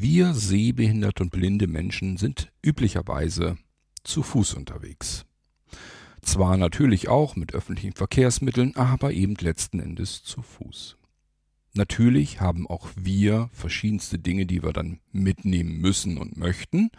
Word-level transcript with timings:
Wir 0.00 0.32
sehbehinderte 0.32 1.24
und 1.24 1.30
blinde 1.30 1.66
Menschen 1.66 2.18
sind 2.18 2.52
üblicherweise 2.64 3.58
zu 4.04 4.22
Fuß 4.22 4.54
unterwegs. 4.54 5.26
Zwar 6.22 6.56
natürlich 6.56 7.08
auch 7.08 7.34
mit 7.34 7.52
öffentlichen 7.52 7.94
Verkehrsmitteln, 7.94 8.76
aber 8.76 9.12
eben 9.12 9.34
letzten 9.34 9.80
Endes 9.80 10.22
zu 10.22 10.40
Fuß. 10.40 10.98
Natürlich 11.74 12.40
haben 12.40 12.68
auch 12.68 12.88
wir 12.94 13.50
verschiedenste 13.52 14.20
Dinge, 14.20 14.46
die 14.46 14.62
wir 14.62 14.72
dann 14.72 15.00
mitnehmen 15.10 15.78
müssen 15.78 16.16
und 16.16 16.36
möchten. 16.36 16.90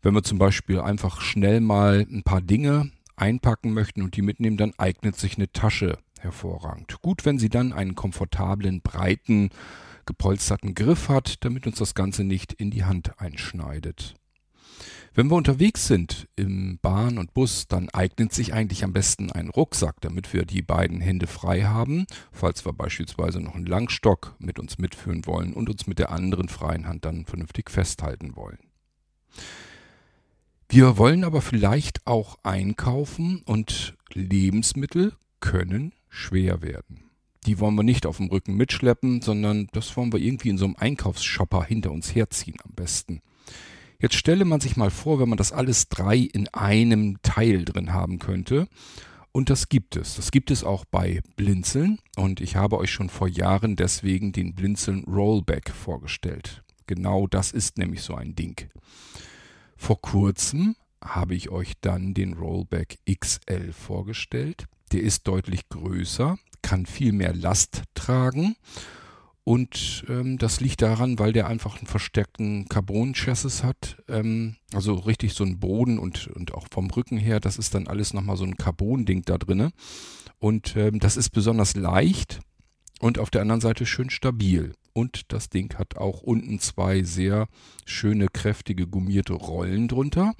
Wenn 0.00 0.14
wir 0.14 0.22
zum 0.22 0.38
Beispiel 0.38 0.78
einfach 0.78 1.22
schnell 1.22 1.60
mal 1.60 2.06
ein 2.08 2.22
paar 2.22 2.40
Dinge 2.40 2.92
einpacken 3.16 3.72
möchten 3.72 4.00
und 4.00 4.14
die 4.16 4.22
mitnehmen, 4.22 4.56
dann 4.56 4.74
eignet 4.78 5.16
sich 5.16 5.38
eine 5.38 5.50
Tasche 5.50 5.98
hervorragend. 6.20 7.02
Gut, 7.02 7.24
wenn 7.24 7.40
sie 7.40 7.48
dann 7.48 7.72
einen 7.72 7.96
komfortablen, 7.96 8.80
breiten, 8.80 9.50
gepolsterten 10.06 10.74
Griff 10.74 11.08
hat, 11.08 11.44
damit 11.44 11.66
uns 11.66 11.78
das 11.78 11.94
Ganze 11.94 12.24
nicht 12.24 12.52
in 12.52 12.70
die 12.70 12.84
Hand 12.84 13.20
einschneidet. 13.20 14.14
Wenn 15.14 15.30
wir 15.30 15.36
unterwegs 15.36 15.86
sind 15.86 16.26
im 16.36 16.78
Bahn 16.80 17.18
und 17.18 17.34
Bus, 17.34 17.68
dann 17.68 17.90
eignet 17.90 18.32
sich 18.32 18.54
eigentlich 18.54 18.82
am 18.82 18.94
besten 18.94 19.30
ein 19.30 19.50
Rucksack, 19.50 20.00
damit 20.00 20.32
wir 20.32 20.46
die 20.46 20.62
beiden 20.62 21.02
Hände 21.02 21.26
frei 21.26 21.64
haben, 21.64 22.06
falls 22.32 22.64
wir 22.64 22.72
beispielsweise 22.72 23.40
noch 23.40 23.54
einen 23.54 23.66
Langstock 23.66 24.34
mit 24.38 24.58
uns 24.58 24.78
mitführen 24.78 25.26
wollen 25.26 25.52
und 25.52 25.68
uns 25.68 25.86
mit 25.86 25.98
der 25.98 26.10
anderen 26.10 26.48
freien 26.48 26.88
Hand 26.88 27.04
dann 27.04 27.26
vernünftig 27.26 27.70
festhalten 27.70 28.36
wollen. 28.36 28.58
Wir 30.70 30.96
wollen 30.96 31.24
aber 31.24 31.42
vielleicht 31.42 32.06
auch 32.06 32.38
einkaufen 32.42 33.42
und 33.44 33.94
Lebensmittel 34.14 35.12
können 35.40 35.92
schwer 36.08 36.62
werden. 36.62 37.11
Die 37.46 37.58
wollen 37.58 37.74
wir 37.74 37.82
nicht 37.82 38.06
auf 38.06 38.18
dem 38.18 38.28
Rücken 38.28 38.54
mitschleppen, 38.54 39.20
sondern 39.20 39.68
das 39.72 39.96
wollen 39.96 40.12
wir 40.12 40.20
irgendwie 40.20 40.50
in 40.50 40.58
so 40.58 40.64
einem 40.64 40.76
Einkaufsshopper 40.76 41.64
hinter 41.64 41.90
uns 41.90 42.14
herziehen 42.14 42.56
am 42.64 42.72
besten. 42.72 43.20
Jetzt 44.00 44.16
stelle 44.16 44.44
man 44.44 44.60
sich 44.60 44.76
mal 44.76 44.90
vor, 44.90 45.20
wenn 45.20 45.28
man 45.28 45.38
das 45.38 45.52
alles 45.52 45.88
drei 45.88 46.16
in 46.16 46.48
einem 46.48 47.22
Teil 47.22 47.64
drin 47.64 47.92
haben 47.92 48.18
könnte. 48.18 48.68
Und 49.32 49.48
das 49.48 49.68
gibt 49.68 49.96
es. 49.96 50.16
Das 50.16 50.30
gibt 50.30 50.50
es 50.50 50.62
auch 50.62 50.84
bei 50.84 51.22
Blinzeln. 51.36 51.98
Und 52.16 52.40
ich 52.40 52.56
habe 52.56 52.78
euch 52.78 52.90
schon 52.90 53.08
vor 53.08 53.28
Jahren 53.28 53.76
deswegen 53.76 54.32
den 54.32 54.54
Blinzeln 54.54 55.04
Rollback 55.04 55.70
vorgestellt. 55.70 56.62
Genau 56.86 57.26
das 57.26 57.52
ist 57.52 57.78
nämlich 57.78 58.02
so 58.02 58.14
ein 58.14 58.34
Ding. 58.34 58.68
Vor 59.76 60.00
kurzem 60.00 60.76
habe 61.02 61.34
ich 61.34 61.50
euch 61.50 61.72
dann 61.80 62.12
den 62.12 62.34
Rollback 62.34 62.98
XL 63.08 63.72
vorgestellt. 63.72 64.66
Der 64.92 65.02
ist 65.02 65.26
deutlich 65.26 65.68
größer, 65.68 66.38
kann 66.72 66.86
viel 66.86 67.12
mehr 67.12 67.34
Last 67.34 67.82
tragen 67.92 68.56
und 69.44 70.06
ähm, 70.08 70.38
das 70.38 70.60
liegt 70.60 70.80
daran, 70.80 71.18
weil 71.18 71.34
der 71.34 71.48
einfach 71.48 71.76
einen 71.76 71.86
verstärkten 71.86 72.66
Carbon-Chassis 72.66 73.62
hat. 73.62 73.98
Ähm, 74.08 74.56
also 74.72 74.94
richtig 74.94 75.34
so 75.34 75.44
ein 75.44 75.60
Boden 75.60 75.98
und, 75.98 76.28
und 76.28 76.54
auch 76.54 76.66
vom 76.70 76.90
Rücken 76.90 77.18
her, 77.18 77.40
das 77.40 77.58
ist 77.58 77.74
dann 77.74 77.88
alles 77.88 78.14
nochmal 78.14 78.38
so 78.38 78.44
ein 78.44 78.56
Carbon-Ding 78.56 79.26
da 79.26 79.36
drinne. 79.36 79.72
Und 80.38 80.74
ähm, 80.76 80.98
das 80.98 81.18
ist 81.18 81.28
besonders 81.28 81.76
leicht 81.76 82.40
und 83.00 83.18
auf 83.18 83.28
der 83.28 83.42
anderen 83.42 83.60
Seite 83.60 83.84
schön 83.84 84.08
stabil. 84.08 84.72
Und 84.94 85.30
das 85.30 85.50
Ding 85.50 85.74
hat 85.76 85.98
auch 85.98 86.22
unten 86.22 86.58
zwei 86.58 87.02
sehr 87.02 87.48
schöne, 87.84 88.28
kräftige, 88.28 88.86
gummierte 88.86 89.34
Rollen 89.34 89.88
drunter. 89.88 90.32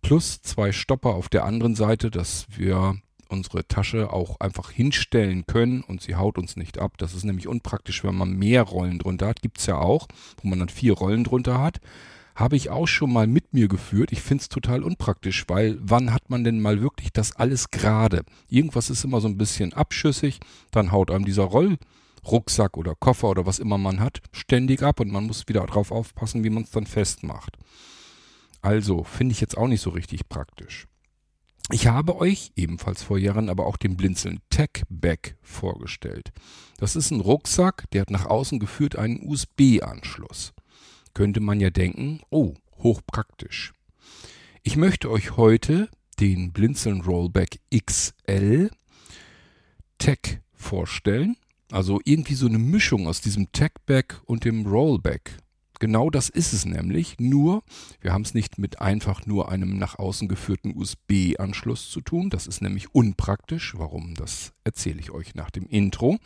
Plus 0.00 0.40
zwei 0.40 0.72
Stopper 0.72 1.10
auf 1.10 1.28
der 1.28 1.44
anderen 1.44 1.74
Seite, 1.74 2.10
dass 2.10 2.46
wir 2.48 2.96
unsere 3.34 3.66
Tasche 3.68 4.12
auch 4.12 4.40
einfach 4.40 4.70
hinstellen 4.70 5.44
können 5.46 5.82
und 5.82 6.00
sie 6.00 6.14
haut 6.14 6.38
uns 6.38 6.56
nicht 6.56 6.78
ab. 6.78 6.96
Das 6.98 7.12
ist 7.14 7.24
nämlich 7.24 7.48
unpraktisch, 7.48 8.04
wenn 8.04 8.14
man 8.14 8.32
mehr 8.32 8.62
Rollen 8.62 8.98
drunter 8.98 9.26
hat. 9.26 9.42
Gibt 9.42 9.58
es 9.58 9.66
ja 9.66 9.78
auch, 9.78 10.08
wo 10.40 10.48
man 10.48 10.60
dann 10.60 10.68
vier 10.68 10.94
Rollen 10.94 11.24
drunter 11.24 11.60
hat. 11.60 11.80
Habe 12.34 12.56
ich 12.56 12.70
auch 12.70 12.86
schon 12.86 13.12
mal 13.12 13.26
mit 13.26 13.52
mir 13.52 13.68
geführt. 13.68 14.10
Ich 14.12 14.22
finde 14.22 14.42
es 14.42 14.48
total 14.48 14.82
unpraktisch, 14.82 15.44
weil 15.48 15.78
wann 15.80 16.12
hat 16.12 16.30
man 16.30 16.42
denn 16.42 16.60
mal 16.60 16.80
wirklich 16.80 17.12
das 17.12 17.36
alles 17.36 17.70
gerade? 17.70 18.24
Irgendwas 18.48 18.90
ist 18.90 19.04
immer 19.04 19.20
so 19.20 19.28
ein 19.28 19.38
bisschen 19.38 19.72
abschüssig, 19.72 20.40
dann 20.70 20.90
haut 20.90 21.10
einem 21.10 21.24
dieser 21.24 21.44
Rollrucksack 21.44 22.76
oder 22.76 22.94
Koffer 22.94 23.28
oder 23.28 23.46
was 23.46 23.58
immer 23.58 23.78
man 23.78 24.00
hat 24.00 24.20
ständig 24.32 24.82
ab 24.82 25.00
und 25.00 25.12
man 25.12 25.26
muss 25.26 25.46
wieder 25.48 25.66
darauf 25.66 25.92
aufpassen, 25.92 26.42
wie 26.42 26.50
man 26.50 26.64
es 26.64 26.70
dann 26.70 26.86
festmacht. 26.86 27.56
Also 28.62 29.04
finde 29.04 29.32
ich 29.32 29.40
jetzt 29.40 29.58
auch 29.58 29.68
nicht 29.68 29.82
so 29.82 29.90
richtig 29.90 30.28
praktisch. 30.28 30.88
Ich 31.70 31.86
habe 31.86 32.16
euch 32.16 32.52
ebenfalls 32.56 33.02
vor 33.02 33.16
Jahren 33.18 33.48
aber 33.48 33.66
auch 33.66 33.78
den 33.78 33.96
Blinzeln 33.96 34.40
Tech 34.50 34.82
Bag 34.90 35.36
vorgestellt. 35.40 36.30
Das 36.76 36.94
ist 36.94 37.10
ein 37.10 37.20
Rucksack, 37.20 37.90
der 37.92 38.02
hat 38.02 38.10
nach 38.10 38.26
außen 38.26 38.58
geführt 38.58 38.96
einen 38.96 39.26
USB-Anschluss. 39.26 40.52
Könnte 41.14 41.40
man 41.40 41.60
ja 41.60 41.70
denken, 41.70 42.20
oh, 42.30 42.54
hochpraktisch. 42.78 43.72
Ich 44.62 44.76
möchte 44.76 45.10
euch 45.10 45.36
heute 45.36 45.88
den 46.20 46.52
Blinzeln 46.52 47.00
Rollback 47.00 47.60
XL 47.74 48.70
Tech 49.98 50.40
vorstellen. 50.52 51.36
Also 51.70 52.00
irgendwie 52.04 52.34
so 52.34 52.46
eine 52.46 52.58
Mischung 52.58 53.06
aus 53.06 53.22
diesem 53.22 53.52
Tech 53.52 53.72
Bag 53.86 54.20
und 54.26 54.44
dem 54.44 54.66
Rollback. 54.66 55.38
Genau 55.80 56.08
das 56.10 56.28
ist 56.28 56.52
es 56.52 56.64
nämlich, 56.64 57.16
nur 57.18 57.62
wir 58.00 58.12
haben 58.12 58.22
es 58.22 58.34
nicht 58.34 58.58
mit 58.58 58.80
einfach 58.80 59.26
nur 59.26 59.50
einem 59.50 59.76
nach 59.76 59.98
außen 59.98 60.28
geführten 60.28 60.76
USB-Anschluss 60.76 61.90
zu 61.90 62.00
tun. 62.00 62.30
Das 62.30 62.46
ist 62.46 62.62
nämlich 62.62 62.94
unpraktisch. 62.94 63.74
Warum, 63.76 64.14
das 64.14 64.52
erzähle 64.62 65.00
ich 65.00 65.10
euch 65.10 65.34
nach 65.34 65.50
dem 65.50 65.66
Intro. 65.66 66.18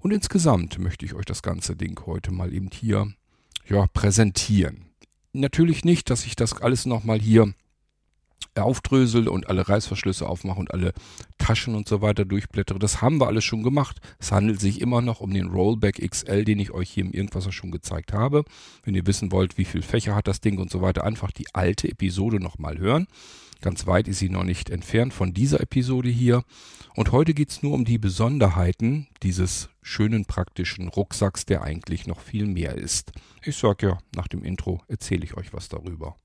Und 0.00 0.12
insgesamt 0.12 0.78
möchte 0.78 1.04
ich 1.04 1.14
euch 1.14 1.26
das 1.26 1.42
ganze 1.42 1.76
Ding 1.76 2.00
heute 2.06 2.32
mal 2.32 2.52
eben 2.52 2.70
hier 2.72 3.12
ja, 3.68 3.86
präsentieren. 3.86 4.86
Natürlich 5.32 5.84
nicht, 5.84 6.10
dass 6.10 6.26
ich 6.26 6.34
das 6.34 6.60
alles 6.60 6.86
nochmal 6.86 7.20
hier 7.20 7.52
aufdrösel 8.56 9.28
und 9.28 9.48
alle 9.48 9.68
Reißverschlüsse 9.68 10.28
aufmache 10.28 10.58
und 10.58 10.72
alle 10.72 10.92
Taschen 11.40 11.74
und 11.74 11.88
so 11.88 12.02
weiter 12.02 12.24
durchblättere. 12.24 12.78
Das 12.78 13.02
haben 13.02 13.18
wir 13.20 13.26
alles 13.26 13.44
schon 13.44 13.64
gemacht. 13.64 14.00
Es 14.20 14.30
handelt 14.30 14.60
sich 14.60 14.80
immer 14.80 15.00
noch 15.00 15.20
um 15.20 15.32
den 15.32 15.48
Rollback 15.48 16.08
XL, 16.08 16.44
den 16.44 16.60
ich 16.60 16.70
euch 16.70 16.90
hier 16.90 17.04
im 17.04 17.10
Irgendwasser 17.10 17.50
schon 17.50 17.72
gezeigt 17.72 18.12
habe. 18.12 18.44
Wenn 18.84 18.94
ihr 18.94 19.06
wissen 19.06 19.32
wollt, 19.32 19.58
wie 19.58 19.64
viel 19.64 19.82
Fächer 19.82 20.14
hat 20.14 20.28
das 20.28 20.40
Ding 20.40 20.58
und 20.58 20.70
so 20.70 20.80
weiter, 20.82 21.04
einfach 21.04 21.32
die 21.32 21.52
alte 21.52 21.88
Episode 21.88 22.38
nochmal 22.38 22.78
hören. 22.78 23.08
Ganz 23.60 23.86
weit 23.86 24.08
ist 24.08 24.20
sie 24.20 24.30
noch 24.30 24.44
nicht 24.44 24.70
entfernt 24.70 25.12
von 25.12 25.34
dieser 25.34 25.60
Episode 25.60 26.08
hier. 26.08 26.44
Und 26.94 27.12
heute 27.12 27.34
geht 27.34 27.50
es 27.50 27.62
nur 27.62 27.74
um 27.74 27.84
die 27.84 27.98
Besonderheiten 27.98 29.08
dieses 29.22 29.68
schönen 29.82 30.24
praktischen 30.24 30.88
Rucksacks, 30.88 31.44
der 31.44 31.62
eigentlich 31.62 32.06
noch 32.06 32.20
viel 32.20 32.46
mehr 32.46 32.76
ist. 32.76 33.12
Ich 33.42 33.56
sag 33.56 33.82
ja, 33.82 33.98
nach 34.14 34.28
dem 34.28 34.44
Intro 34.44 34.82
erzähle 34.88 35.24
ich 35.24 35.36
euch 35.36 35.52
was 35.52 35.68
darüber. 35.68 36.16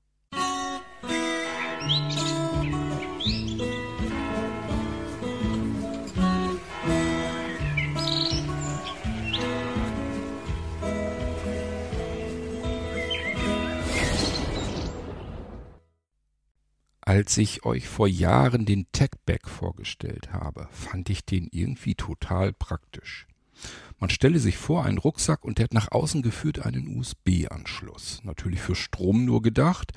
Als 17.08 17.38
ich 17.38 17.64
euch 17.64 17.86
vor 17.86 18.08
Jahren 18.08 18.66
den 18.66 18.90
Techback 18.90 19.48
vorgestellt 19.48 20.32
habe, 20.32 20.66
fand 20.72 21.08
ich 21.08 21.24
den 21.24 21.46
irgendwie 21.52 21.94
total 21.94 22.52
praktisch. 22.52 23.28
Man 24.00 24.10
stelle 24.10 24.40
sich 24.40 24.56
vor, 24.56 24.84
einen 24.84 24.98
Rucksack 24.98 25.44
und 25.44 25.58
der 25.58 25.64
hat 25.66 25.72
nach 25.72 25.92
außen 25.92 26.22
geführt 26.22 26.66
einen 26.66 26.98
USB-Anschluss. 26.98 28.22
Natürlich 28.24 28.60
für 28.60 28.74
Strom 28.74 29.24
nur 29.24 29.40
gedacht. 29.40 29.92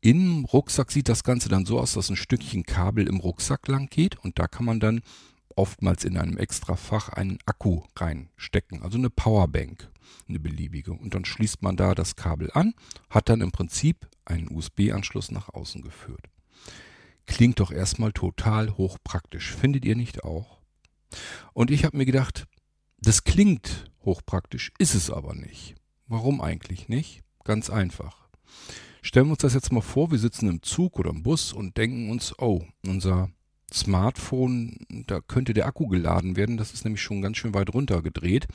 Im 0.00 0.46
Rucksack 0.46 0.90
sieht 0.90 1.10
das 1.10 1.22
Ganze 1.22 1.50
dann 1.50 1.66
so 1.66 1.78
aus, 1.78 1.92
dass 1.92 2.08
ein 2.08 2.16
Stückchen 2.16 2.64
Kabel 2.64 3.08
im 3.08 3.20
Rucksack 3.20 3.68
lang 3.68 3.90
geht 3.90 4.16
und 4.16 4.38
da 4.38 4.48
kann 4.48 4.64
man 4.64 4.80
dann 4.80 5.02
oftmals 5.54 6.02
in 6.04 6.16
einem 6.16 6.38
extra 6.38 6.76
Fach 6.76 7.10
einen 7.10 7.40
Akku 7.44 7.82
reinstecken, 7.94 8.82
also 8.82 8.96
eine 8.96 9.10
Powerbank, 9.10 9.90
eine 10.26 10.40
beliebige. 10.40 10.92
Und 10.92 11.12
dann 11.12 11.26
schließt 11.26 11.60
man 11.60 11.76
da 11.76 11.94
das 11.94 12.16
Kabel 12.16 12.50
an, 12.54 12.72
hat 13.10 13.28
dann 13.28 13.42
im 13.42 13.52
Prinzip 13.52 14.08
einen 14.24 14.48
USB-Anschluss 14.50 15.30
nach 15.30 15.50
außen 15.50 15.82
geführt. 15.82 16.30
Klingt 17.28 17.60
doch 17.60 17.70
erstmal 17.70 18.12
total 18.12 18.76
hochpraktisch, 18.76 19.54
findet 19.54 19.84
ihr 19.84 19.94
nicht 19.94 20.24
auch? 20.24 20.58
Und 21.52 21.70
ich 21.70 21.84
habe 21.84 21.96
mir 21.96 22.06
gedacht, 22.06 22.46
das 23.00 23.22
klingt 23.22 23.92
hochpraktisch, 24.04 24.72
ist 24.78 24.94
es 24.94 25.10
aber 25.10 25.34
nicht. 25.34 25.76
Warum 26.06 26.40
eigentlich 26.40 26.88
nicht? 26.88 27.22
Ganz 27.44 27.70
einfach. 27.70 28.28
Stellen 29.02 29.26
wir 29.26 29.32
uns 29.32 29.42
das 29.42 29.54
jetzt 29.54 29.70
mal 29.70 29.82
vor, 29.82 30.10
wir 30.10 30.18
sitzen 30.18 30.48
im 30.48 30.62
Zug 30.62 30.98
oder 30.98 31.10
im 31.10 31.22
Bus 31.22 31.52
und 31.52 31.76
denken 31.76 32.10
uns, 32.10 32.34
oh, 32.38 32.64
unser 32.84 33.30
Smartphone, 33.72 34.78
da 35.06 35.20
könnte 35.20 35.52
der 35.52 35.66
Akku 35.66 35.86
geladen 35.86 36.34
werden, 36.34 36.56
das 36.56 36.72
ist 36.72 36.84
nämlich 36.84 37.02
schon 37.02 37.20
ganz 37.20 37.36
schön 37.36 37.54
weit 37.54 37.72
runter 37.72 38.02
gedreht. 38.02 38.48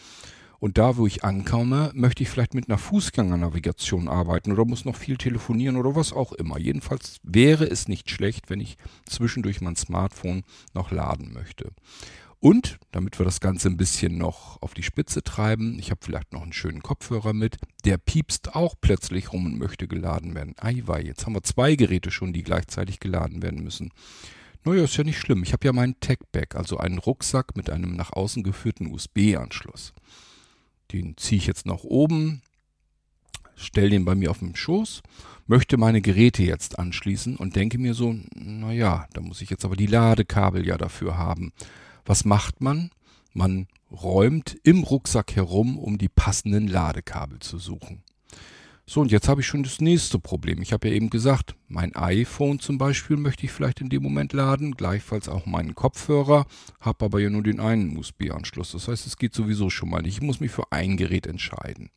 Und 0.63 0.77
da, 0.77 0.95
wo 0.95 1.05
ich 1.05 1.25
ankomme, 1.25 1.91
möchte 1.93 2.23
ich 2.23 2.29
vielleicht 2.29 2.53
mit 2.53 2.69
einer 2.69 2.77
Fußgängernavigation 2.77 4.07
arbeiten 4.07 4.53
oder 4.53 4.63
muss 4.63 4.85
noch 4.85 4.95
viel 4.95 5.17
telefonieren 5.17 5.75
oder 5.75 5.93
was 5.93 6.13
auch 6.13 6.31
immer. 6.31 6.57
Jedenfalls 6.57 7.17
wäre 7.21 7.65
es 7.65 7.89
nicht 7.89 8.09
schlecht, 8.09 8.49
wenn 8.49 8.61
ich 8.61 8.77
zwischendurch 9.05 9.59
mein 9.59 9.75
Smartphone 9.75 10.43
noch 10.73 10.89
laden 10.89 11.33
möchte. 11.33 11.73
Und 12.39 12.79
damit 12.93 13.19
wir 13.19 13.25
das 13.25 13.41
Ganze 13.41 13.67
ein 13.67 13.75
bisschen 13.75 14.17
noch 14.17 14.61
auf 14.61 14.73
die 14.73 14.83
Spitze 14.83 15.21
treiben, 15.21 15.77
ich 15.79 15.91
habe 15.91 15.99
vielleicht 16.01 16.31
noch 16.31 16.43
einen 16.43 16.53
schönen 16.53 16.81
Kopfhörer 16.81 17.33
mit, 17.33 17.57
der 17.83 17.97
piepst 17.97 18.55
auch 18.55 18.75
plötzlich 18.79 19.33
rum 19.33 19.45
und 19.45 19.59
möchte 19.59 19.89
geladen 19.89 20.33
werden. 20.33 20.55
Eiwei, 20.57 21.01
jetzt 21.01 21.25
haben 21.25 21.35
wir 21.35 21.43
zwei 21.43 21.75
Geräte 21.75 22.09
schon, 22.09 22.31
die 22.31 22.41
gleichzeitig 22.41 23.01
geladen 23.01 23.41
werden 23.41 23.61
müssen. 23.65 23.89
Naja, 24.63 24.85
ist 24.85 24.95
ja 24.95 25.03
nicht 25.03 25.19
schlimm. 25.19 25.43
Ich 25.43 25.51
habe 25.51 25.65
ja 25.65 25.73
meinen 25.73 25.99
Tech-Bag, 25.99 26.55
also 26.55 26.77
einen 26.77 26.99
Rucksack 26.99 27.57
mit 27.57 27.69
einem 27.69 27.97
nach 27.97 28.13
außen 28.13 28.43
geführten 28.43 28.87
USB-Anschluss. 28.87 29.93
Den 30.93 31.17
ziehe 31.17 31.39
ich 31.39 31.47
jetzt 31.47 31.65
nach 31.65 31.83
oben, 31.83 32.41
stelle 33.55 33.89
den 33.89 34.05
bei 34.05 34.15
mir 34.15 34.31
auf 34.31 34.39
dem 34.39 34.55
Schoß, 34.55 35.01
möchte 35.47 35.77
meine 35.77 36.01
Geräte 36.01 36.43
jetzt 36.43 36.79
anschließen 36.79 37.35
und 37.35 37.55
denke 37.55 37.77
mir 37.77 37.93
so, 37.93 38.15
naja, 38.35 39.07
da 39.13 39.21
muss 39.21 39.41
ich 39.41 39.49
jetzt 39.49 39.65
aber 39.65 39.75
die 39.75 39.87
Ladekabel 39.87 40.65
ja 40.65 40.77
dafür 40.77 41.17
haben. 41.17 41.51
Was 42.05 42.25
macht 42.25 42.61
man? 42.61 42.91
Man 43.33 43.67
räumt 43.91 44.57
im 44.63 44.83
Rucksack 44.83 45.35
herum, 45.35 45.77
um 45.77 45.97
die 45.97 46.09
passenden 46.09 46.67
Ladekabel 46.67 47.39
zu 47.39 47.57
suchen. 47.57 48.03
So, 48.93 49.01
und 49.01 49.11
jetzt 49.11 49.27
habe 49.27 49.41
ich 49.41 49.47
schon 49.47 49.63
das 49.63 49.81
nächste 49.81 50.19
Problem. 50.19 50.61
Ich 50.61 50.71
habe 50.71 50.87
ja 50.87 50.93
eben 50.93 51.09
gesagt, 51.09 51.55
mein 51.67 51.95
iPhone 51.95 52.59
zum 52.59 52.77
Beispiel 52.77 53.17
möchte 53.17 53.43
ich 53.43 53.51
vielleicht 53.51 53.81
in 53.81 53.89
dem 53.89 54.03
Moment 54.03 54.33
laden, 54.33 54.75
gleichfalls 54.75 55.27
auch 55.27 55.47
meinen 55.47 55.73
Kopfhörer, 55.73 56.45
habe 56.79 57.05
aber 57.05 57.19
ja 57.19 57.31
nur 57.31 57.41
den 57.41 57.59
einen 57.59 57.97
USB-Anschluss. 57.97 58.73
Das 58.73 58.87
heißt, 58.87 59.07
es 59.07 59.17
geht 59.17 59.33
sowieso 59.33 59.71
schon 59.71 59.89
mal 59.89 60.03
nicht. 60.03 60.17
Ich 60.17 60.21
muss 60.21 60.39
mich 60.39 60.51
für 60.51 60.71
ein 60.71 60.95
Gerät 60.95 61.25
entscheiden. 61.25 61.89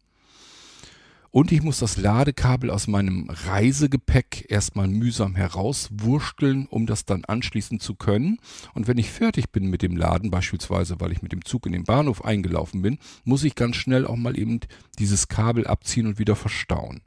Und 1.30 1.52
ich 1.52 1.62
muss 1.62 1.78
das 1.78 1.96
Ladekabel 1.96 2.70
aus 2.70 2.86
meinem 2.86 3.28
Reisegepäck 3.28 4.46
erstmal 4.48 4.88
mühsam 4.88 5.34
herauswursteln, 5.34 6.66
um 6.66 6.86
das 6.86 7.04
dann 7.04 7.24
anschließen 7.24 7.80
zu 7.80 7.94
können. 7.94 8.38
Und 8.74 8.86
wenn 8.88 8.98
ich 8.98 9.10
fertig 9.10 9.50
bin 9.50 9.68
mit 9.68 9.82
dem 9.82 9.96
Laden, 9.96 10.30
beispielsweise 10.30 11.00
weil 11.00 11.12
ich 11.12 11.22
mit 11.22 11.32
dem 11.32 11.44
Zug 11.44 11.66
in 11.66 11.72
den 11.72 11.84
Bahnhof 11.84 12.24
eingelaufen 12.24 12.82
bin, 12.82 12.98
muss 13.24 13.44
ich 13.44 13.54
ganz 13.54 13.76
schnell 13.76 14.06
auch 14.06 14.16
mal 14.16 14.38
eben 14.38 14.60
dieses 14.98 15.28
Kabel 15.28 15.66
abziehen 15.66 16.06
und 16.06 16.18
wieder 16.18 16.36
verstauen. 16.36 17.02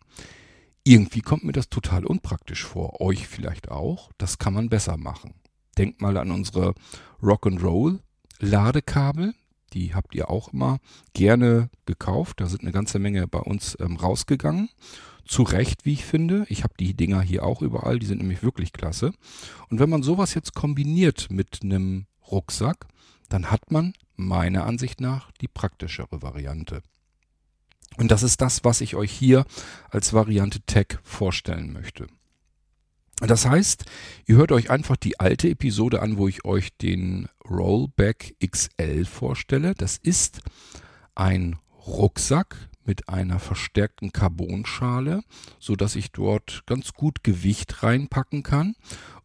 Irgendwie 0.84 1.22
kommt 1.22 1.44
mir 1.44 1.52
das 1.52 1.70
total 1.70 2.06
unpraktisch 2.06 2.64
vor. 2.64 3.02
Euch 3.02 3.28
vielleicht 3.28 3.70
auch. 3.70 4.12
Das 4.18 4.38
kann 4.38 4.54
man 4.54 4.70
besser 4.70 4.98
machen. 4.98 5.34
Denkt 5.78 6.02
mal 6.02 6.18
an 6.18 6.32
unsere 6.32 6.74
Rock'n'Roll 7.22 8.00
Ladekabel. 8.40 9.34
Die 9.70 9.94
habt 9.94 10.16
ihr 10.16 10.30
auch 10.30 10.54
immer 10.54 10.80
gerne 11.14 11.70
gekauft. 11.86 12.42
Da 12.42 12.48
sind 12.48 12.62
eine 12.62 12.72
ganze 12.72 13.00
Menge 13.00 13.28
bei 13.28 13.40
uns 13.40 13.78
ähm, 13.80 13.98
rausgegangen. 13.98 14.70
Zu 15.26 15.44
Recht, 15.44 15.86
wie 15.86 15.94
ich 15.94 16.06
finde. 16.06 16.46
Ich 16.50 16.64
habe 16.64 16.74
die 16.80 16.96
Dinger 16.96 17.22
hier 17.22 17.44
auch 17.44 17.62
überall. 17.62 18.00
Die 18.00 18.06
sind 18.08 18.20
nämlich 18.20 18.42
wirklich 18.42 18.74
klasse. 18.74 19.14
Und 19.70 19.80
wenn 19.80 19.90
man 19.90 20.04
sowas 20.04 20.34
jetzt 20.34 20.56
kombiniert 20.56 21.28
mit 21.30 21.60
einem 21.62 22.06
Rucksack, 22.32 22.88
dann 23.30 23.52
hat 23.52 23.72
man 23.72 23.94
meiner 24.16 24.66
Ansicht 24.66 25.02
nach 25.02 25.32
die 25.34 25.48
praktischere 25.48 26.22
Variante. 26.22 26.82
Und 27.98 28.12
das 28.12 28.24
ist 28.24 28.42
das, 28.42 28.64
was 28.64 28.82
ich 28.82 28.96
euch 28.96 29.12
hier 29.12 29.46
als 29.90 30.14
Variante 30.14 30.62
Tech 30.62 31.00
vorstellen 31.04 31.74
möchte. 31.74 32.08
Das 33.20 33.46
heißt, 33.46 33.86
ihr 34.28 34.38
hört 34.38 34.52
euch 34.52 34.70
einfach 34.70 34.96
die 34.96 35.20
alte 35.20 35.50
Episode 35.50 36.02
an, 36.02 36.18
wo 36.18 36.28
ich 36.28 36.46
euch 36.46 36.76
den 36.78 37.28
Rollback 37.50 38.36
XL 38.46 39.04
vorstelle. 39.06 39.74
Das 39.76 39.98
ist 39.98 40.40
ein 41.16 41.58
Rucksack 41.86 42.56
mit 42.86 43.10
einer 43.10 43.40
verstärkten 43.40 44.14
Carbonschale, 44.14 45.22
so 45.60 45.76
dass 45.76 45.96
ich 45.96 46.12
dort 46.12 46.64
ganz 46.66 46.94
gut 46.94 47.24
Gewicht 47.24 47.84
reinpacken 47.84 48.42
kann 48.42 48.76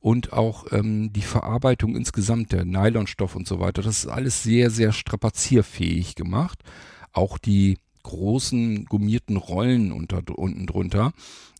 und 0.00 0.32
auch 0.32 0.70
ähm, 0.72 1.12
die 1.12 1.22
Verarbeitung 1.22 1.96
insgesamt 1.96 2.52
der 2.52 2.64
Nylonstoff 2.64 3.36
und 3.36 3.46
so 3.46 3.60
weiter. 3.60 3.80
Das 3.80 4.04
ist 4.04 4.08
alles 4.08 4.42
sehr 4.42 4.70
sehr 4.70 4.92
strapazierfähig 4.92 6.14
gemacht. 6.14 6.62
Auch 7.12 7.38
die 7.38 7.78
großen 8.02 8.84
gummierten 8.84 9.36
Rollen 9.36 9.92
unter, 9.92 10.20
unten 10.36 10.66
drunter 10.66 11.12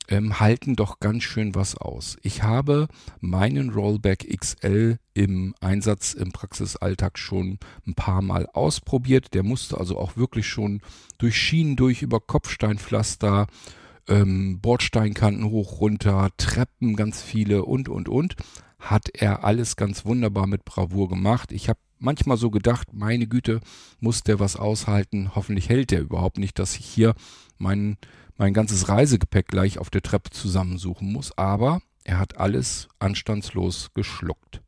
ähm, 0.08 0.40
halten 0.40 0.76
doch 0.76 1.00
ganz 1.00 1.22
schön 1.22 1.54
was 1.54 1.76
aus. 1.76 2.16
Ich 2.22 2.42
habe 2.42 2.88
meinen 3.20 3.70
Rollback 3.70 4.26
XL 4.38 4.98
im 5.14 5.54
Einsatz 5.60 6.14
im 6.14 6.32
Praxisalltag 6.32 7.18
schon 7.18 7.58
ein 7.86 7.94
paar 7.94 8.22
Mal 8.22 8.46
ausprobiert. 8.52 9.34
Der 9.34 9.42
musste 9.42 9.78
also 9.78 9.98
auch 9.98 10.16
wirklich 10.16 10.46
schon 10.46 10.80
durch 11.18 11.36
Schienen 11.36 11.76
durch, 11.76 12.02
über 12.02 12.20
Kopfsteinpflaster, 12.20 13.46
ähm, 14.08 14.60
Bordsteinkanten 14.60 15.50
hoch, 15.50 15.80
runter, 15.80 16.30
Treppen 16.36 16.96
ganz 16.96 17.22
viele 17.22 17.64
und, 17.64 17.88
und, 17.88 18.08
und. 18.08 18.36
Hat 18.78 19.08
er 19.14 19.44
alles 19.44 19.76
ganz 19.76 20.04
wunderbar 20.04 20.46
mit 20.46 20.66
Bravour 20.66 21.08
gemacht. 21.08 21.52
Ich 21.52 21.70
habe 21.70 21.78
manchmal 21.98 22.36
so 22.36 22.50
gedacht, 22.50 22.92
meine 22.92 23.26
Güte, 23.26 23.60
muss 24.00 24.22
der 24.22 24.40
was 24.40 24.56
aushalten. 24.56 25.34
Hoffentlich 25.34 25.68
hält 25.68 25.90
der 25.90 26.00
überhaupt 26.00 26.38
nicht, 26.38 26.58
dass 26.58 26.76
ich 26.76 26.86
hier 26.86 27.14
meinen 27.58 27.98
mein 28.36 28.52
ganzes 28.52 28.88
Reisegepäck 28.88 29.48
gleich 29.48 29.78
auf 29.78 29.90
der 29.90 30.02
Treppe 30.02 30.30
zusammensuchen 30.30 31.12
muss, 31.12 31.36
aber 31.38 31.80
er 32.02 32.18
hat 32.18 32.36
alles 32.36 32.88
anstandslos 32.98 33.92
geschluckt. 33.94 34.60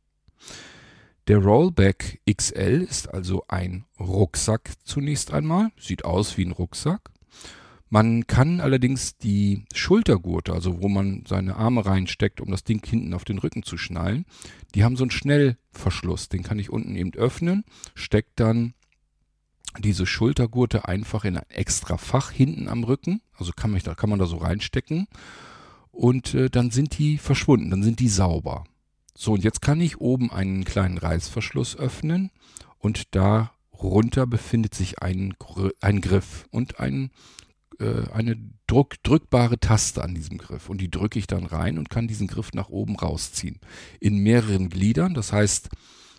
Der 1.27 1.39
Rollback 1.39 2.21
XL 2.29 2.85
ist 2.87 3.13
also 3.13 3.43
ein 3.49 3.85
Rucksack 3.99 4.71
zunächst 4.83 5.33
einmal, 5.33 5.71
sieht 5.77 6.05
aus 6.05 6.37
wie 6.37 6.45
ein 6.45 6.53
Rucksack. 6.53 7.11
Man 7.89 8.27
kann 8.27 8.59
allerdings 8.59 9.17
die 9.17 9.65
Schultergurte, 9.73 10.53
also 10.53 10.81
wo 10.81 10.89
man 10.89 11.23
seine 11.27 11.55
Arme 11.55 11.85
reinsteckt, 11.85 12.41
um 12.41 12.51
das 12.51 12.63
Ding 12.63 12.85
hinten 12.85 13.13
auf 13.13 13.23
den 13.23 13.37
Rücken 13.37 13.63
zu 13.63 13.77
schnallen, 13.77 14.25
die 14.75 14.83
haben 14.83 14.97
so 14.97 15.03
einen 15.03 15.11
Schnellverschluss. 15.11 16.27
Den 16.27 16.43
kann 16.43 16.59
ich 16.59 16.69
unten 16.69 16.95
eben 16.95 17.13
öffnen, 17.13 17.63
steckt 17.95 18.39
dann 18.39 18.73
diese 19.79 20.05
Schultergurte 20.05 20.87
einfach 20.87 21.23
in 21.23 21.37
ein 21.37 21.49
extra 21.49 21.97
Fach 21.97 22.31
hinten 22.31 22.67
am 22.67 22.83
Rücken. 22.83 23.21
Also 23.37 23.51
kann 23.55 23.71
man, 23.71 23.81
da 23.81 23.95
kann 23.95 24.09
man 24.09 24.19
da 24.19 24.25
so 24.25 24.37
reinstecken. 24.37 25.07
Und 25.91 26.33
äh, 26.33 26.49
dann 26.49 26.71
sind 26.71 26.97
die 26.97 27.17
verschwunden, 27.17 27.69
dann 27.69 27.83
sind 27.83 27.99
die 27.99 28.09
sauber. 28.09 28.65
So, 29.15 29.33
und 29.33 29.43
jetzt 29.43 29.61
kann 29.61 29.81
ich 29.81 29.99
oben 29.99 30.31
einen 30.31 30.63
kleinen 30.63 30.99
Reißverschluss 30.99 31.75
öffnen 31.75 32.29
und 32.77 33.15
darunter 33.15 34.27
befindet 34.27 34.75
sich 34.75 35.01
ein, 35.01 35.33
ein 35.81 36.01
Griff 36.01 36.47
und 36.51 36.79
ein, 36.79 37.09
äh, 37.79 38.09
eine 38.11 38.37
Druck, 38.67 39.01
drückbare 39.03 39.59
Taste 39.59 40.03
an 40.03 40.15
diesem 40.15 40.37
Griff. 40.37 40.69
Und 40.69 40.81
die 40.81 40.91
drücke 40.91 41.19
ich 41.19 41.27
dann 41.27 41.45
rein 41.45 41.77
und 41.77 41.89
kann 41.89 42.07
diesen 42.07 42.27
Griff 42.27 42.51
nach 42.53 42.69
oben 42.69 42.95
rausziehen. 42.95 43.59
In 43.99 44.17
mehreren 44.19 44.69
Gliedern, 44.69 45.13
das 45.13 45.31
heißt, 45.31 45.69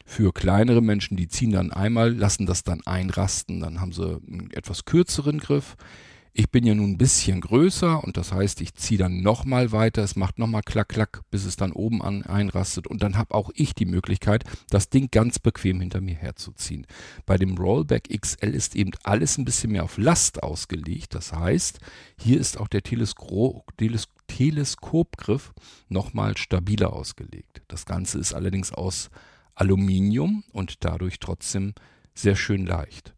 für 0.06 0.32
kleinere 0.32 0.80
Menschen, 0.80 1.16
die 1.18 1.28
ziehen 1.28 1.52
dann 1.52 1.70
einmal, 1.70 2.14
lassen 2.14 2.46
das 2.46 2.64
dann 2.64 2.80
einrasten, 2.86 3.60
dann 3.60 3.80
haben 3.80 3.92
sie 3.92 4.20
einen 4.26 4.50
etwas 4.52 4.86
kürzeren 4.86 5.38
Griff. 5.38 5.76
Ich 6.40 6.50
bin 6.50 6.64
ja 6.64 6.72
nun 6.72 6.92
ein 6.92 6.98
bisschen 6.98 7.40
größer 7.40 8.04
und 8.04 8.16
das 8.16 8.30
heißt, 8.30 8.60
ich 8.60 8.72
ziehe 8.74 8.96
dann 8.96 9.22
nochmal 9.22 9.72
weiter, 9.72 10.04
es 10.04 10.14
macht 10.14 10.38
nochmal 10.38 10.62
klack, 10.62 10.90
klack, 10.90 11.22
bis 11.32 11.44
es 11.44 11.56
dann 11.56 11.72
oben 11.72 12.00
an 12.00 12.22
einrastet 12.22 12.86
und 12.86 13.02
dann 13.02 13.18
habe 13.18 13.34
auch 13.34 13.50
ich 13.56 13.74
die 13.74 13.86
Möglichkeit, 13.86 14.44
das 14.70 14.88
Ding 14.88 15.08
ganz 15.10 15.40
bequem 15.40 15.80
hinter 15.80 16.00
mir 16.00 16.14
herzuziehen. 16.14 16.86
Bei 17.26 17.38
dem 17.38 17.58
Rollback 17.58 18.08
XL 18.08 18.54
ist 18.54 18.76
eben 18.76 18.92
alles 19.02 19.36
ein 19.36 19.44
bisschen 19.44 19.72
mehr 19.72 19.82
auf 19.82 19.98
Last 19.98 20.44
ausgelegt, 20.44 21.16
das 21.16 21.32
heißt, 21.32 21.80
hier 22.16 22.38
ist 22.38 22.60
auch 22.60 22.68
der 22.68 22.84
Telesko 22.84 23.64
Teles 23.76 24.06
Teleskopgriff 24.28 25.52
nochmal 25.88 26.36
stabiler 26.36 26.92
ausgelegt. 26.92 27.62
Das 27.66 27.84
Ganze 27.84 28.20
ist 28.20 28.32
allerdings 28.32 28.70
aus 28.70 29.10
Aluminium 29.56 30.44
und 30.52 30.84
dadurch 30.84 31.18
trotzdem 31.18 31.74
sehr 32.14 32.36
schön 32.36 32.64
leicht. 32.64 33.12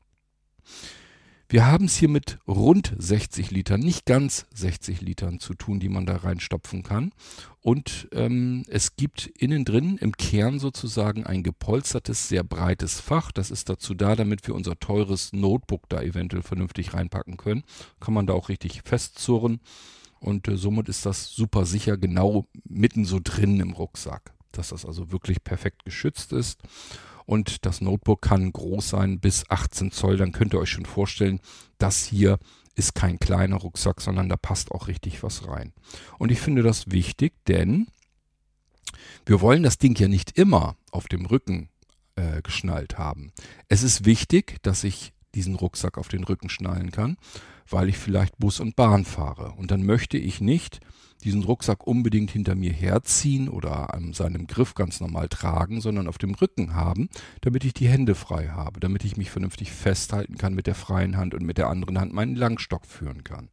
Wir 1.52 1.66
haben 1.66 1.86
es 1.86 1.96
hier 1.96 2.08
mit 2.08 2.38
rund 2.46 2.94
60 2.96 3.50
Litern, 3.50 3.80
nicht 3.80 4.06
ganz 4.06 4.46
60 4.54 5.00
Litern 5.00 5.40
zu 5.40 5.54
tun, 5.54 5.80
die 5.80 5.88
man 5.88 6.06
da 6.06 6.14
reinstopfen 6.14 6.84
kann. 6.84 7.10
Und 7.60 8.06
ähm, 8.12 8.62
es 8.68 8.94
gibt 8.94 9.26
innen 9.26 9.64
drin 9.64 9.98
im 10.00 10.12
Kern 10.16 10.60
sozusagen 10.60 11.26
ein 11.26 11.42
gepolstertes, 11.42 12.28
sehr 12.28 12.44
breites 12.44 13.00
Fach. 13.00 13.32
Das 13.32 13.50
ist 13.50 13.68
dazu 13.68 13.94
da, 13.94 14.14
damit 14.14 14.46
wir 14.46 14.54
unser 14.54 14.78
teures 14.78 15.32
Notebook 15.32 15.88
da 15.88 16.00
eventuell 16.02 16.44
vernünftig 16.44 16.94
reinpacken 16.94 17.36
können. 17.36 17.64
Kann 17.98 18.14
man 18.14 18.28
da 18.28 18.32
auch 18.34 18.48
richtig 18.48 18.82
festzurren. 18.84 19.58
Und 20.20 20.46
äh, 20.46 20.56
somit 20.56 20.88
ist 20.88 21.04
das 21.04 21.32
super 21.34 21.66
sicher 21.66 21.96
genau 21.96 22.46
mitten 22.62 23.04
so 23.04 23.18
drin 23.20 23.58
im 23.58 23.72
Rucksack 23.72 24.34
dass 24.52 24.70
das 24.70 24.84
also 24.84 25.12
wirklich 25.12 25.42
perfekt 25.44 25.84
geschützt 25.84 26.32
ist. 26.32 26.60
Und 27.30 27.64
das 27.64 27.80
Notebook 27.80 28.22
kann 28.22 28.52
groß 28.52 28.88
sein 28.88 29.20
bis 29.20 29.48
18 29.48 29.92
Zoll. 29.92 30.16
Dann 30.16 30.32
könnt 30.32 30.52
ihr 30.52 30.58
euch 30.58 30.70
schon 30.70 30.84
vorstellen, 30.84 31.38
das 31.78 32.04
hier 32.04 32.40
ist 32.74 32.96
kein 32.96 33.20
kleiner 33.20 33.54
Rucksack, 33.54 34.00
sondern 34.00 34.28
da 34.28 34.36
passt 34.36 34.72
auch 34.72 34.88
richtig 34.88 35.22
was 35.22 35.46
rein. 35.46 35.72
Und 36.18 36.32
ich 36.32 36.40
finde 36.40 36.64
das 36.64 36.90
wichtig, 36.90 37.34
denn 37.46 37.86
wir 39.26 39.40
wollen 39.40 39.62
das 39.62 39.78
Ding 39.78 39.96
ja 39.96 40.08
nicht 40.08 40.36
immer 40.38 40.74
auf 40.90 41.06
dem 41.06 41.24
Rücken 41.24 41.68
äh, 42.16 42.42
geschnallt 42.42 42.98
haben. 42.98 43.30
Es 43.68 43.84
ist 43.84 44.04
wichtig, 44.04 44.60
dass 44.62 44.82
ich 44.82 45.12
diesen 45.34 45.54
Rucksack 45.54 45.98
auf 45.98 46.08
den 46.08 46.24
Rücken 46.24 46.48
schnallen 46.48 46.90
kann, 46.90 47.16
weil 47.68 47.88
ich 47.88 47.98
vielleicht 47.98 48.38
Bus 48.38 48.60
und 48.60 48.76
Bahn 48.76 49.04
fahre. 49.04 49.52
Und 49.52 49.70
dann 49.70 49.84
möchte 49.84 50.18
ich 50.18 50.40
nicht 50.40 50.80
diesen 51.24 51.44
Rucksack 51.44 51.86
unbedingt 51.86 52.30
hinter 52.30 52.54
mir 52.54 52.72
herziehen 52.72 53.48
oder 53.48 53.94
an 53.94 54.12
seinem 54.12 54.46
Griff 54.46 54.74
ganz 54.74 55.00
normal 55.00 55.28
tragen, 55.28 55.80
sondern 55.80 56.08
auf 56.08 56.18
dem 56.18 56.34
Rücken 56.34 56.74
haben, 56.74 57.08
damit 57.42 57.64
ich 57.64 57.74
die 57.74 57.88
Hände 57.88 58.14
frei 58.14 58.48
habe, 58.48 58.80
damit 58.80 59.04
ich 59.04 59.16
mich 59.16 59.30
vernünftig 59.30 59.70
festhalten 59.70 60.38
kann 60.38 60.54
mit 60.54 60.66
der 60.66 60.74
freien 60.74 61.16
Hand 61.16 61.34
und 61.34 61.44
mit 61.44 61.58
der 61.58 61.68
anderen 61.68 61.98
Hand 61.98 62.12
meinen 62.12 62.36
Langstock 62.36 62.86
führen 62.86 63.24
kann. 63.24 63.50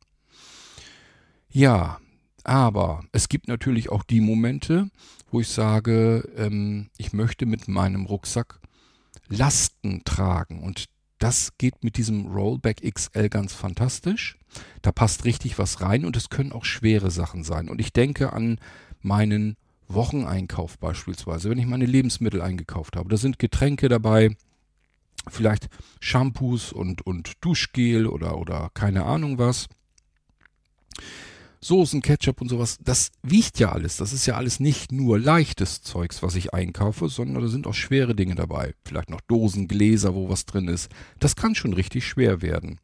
Ja, 1.49 1.99
aber 2.43 3.03
es 3.11 3.27
gibt 3.27 3.47
natürlich 3.47 3.89
auch 3.89 4.03
die 4.03 4.21
Momente, 4.21 4.89
wo 5.29 5.41
ich 5.41 5.49
sage, 5.49 6.29
ähm, 6.37 6.89
ich 6.97 7.11
möchte 7.11 7.45
mit 7.45 7.67
meinem 7.67 8.05
Rucksack 8.05 8.59
Lasten 9.27 10.03
tragen 10.05 10.63
und 10.63 10.85
das 11.19 11.57
geht 11.57 11.83
mit 11.83 11.97
diesem 11.97 12.27
Rollback 12.27 12.81
XL 12.81 13.29
ganz 13.29 13.53
fantastisch. 13.53 14.37
Da 14.81 14.91
passt 14.91 15.25
richtig 15.25 15.57
was 15.59 15.81
rein 15.81 16.05
und 16.05 16.15
es 16.15 16.29
können 16.29 16.51
auch 16.51 16.65
schwere 16.65 17.11
Sachen 17.11 17.43
sein. 17.43 17.69
Und 17.69 17.81
ich 17.81 17.93
denke 17.93 18.33
an 18.33 18.59
meinen 19.01 19.57
Wocheneinkauf 19.87 20.77
beispielsweise, 20.77 21.49
wenn 21.49 21.57
ich 21.57 21.65
meine 21.65 21.85
Lebensmittel 21.85 22.41
eingekauft 22.41 22.95
habe. 22.95 23.09
Da 23.09 23.17
sind 23.17 23.39
Getränke 23.39 23.89
dabei, 23.89 24.35
vielleicht 25.29 25.67
Shampoos 25.99 26.71
und, 26.71 27.05
und 27.05 27.33
Duschgel 27.41 28.07
oder, 28.07 28.37
oder 28.37 28.69
keine 28.73 29.05
Ahnung 29.05 29.37
was. 29.37 29.67
Soßen, 31.61 32.01
Ketchup 32.01 32.41
und 32.41 32.49
sowas, 32.49 32.77
das 32.83 33.11
wiegt 33.23 33.59
ja 33.59 33.71
alles. 33.71 33.97
Das 33.97 34.13
ist 34.13 34.25
ja 34.25 34.35
alles 34.35 34.59
nicht 34.59 34.91
nur 34.91 35.19
leichtes 35.19 35.81
Zeugs, 35.81 36.21
was 36.21 36.35
ich 36.35 36.53
einkaufe, 36.53 37.09
sondern 37.09 37.41
da 37.41 37.47
sind 37.49 37.67
auch 37.67 37.73
schwere 37.73 38.15
Dinge 38.15 38.35
dabei. 38.35 38.73
Vielleicht 38.85 39.09
noch 39.09 39.21
Dosen, 39.21 39.67
Gläser, 39.67 40.13
wo 40.13 40.29
was 40.29 40.45
drin 40.45 40.67
ist. 40.67 40.89
Das 41.19 41.35
kann 41.35 41.55
schon 41.55 41.73
richtig 41.73 42.05
schwer 42.05 42.41
werden. 42.41 42.79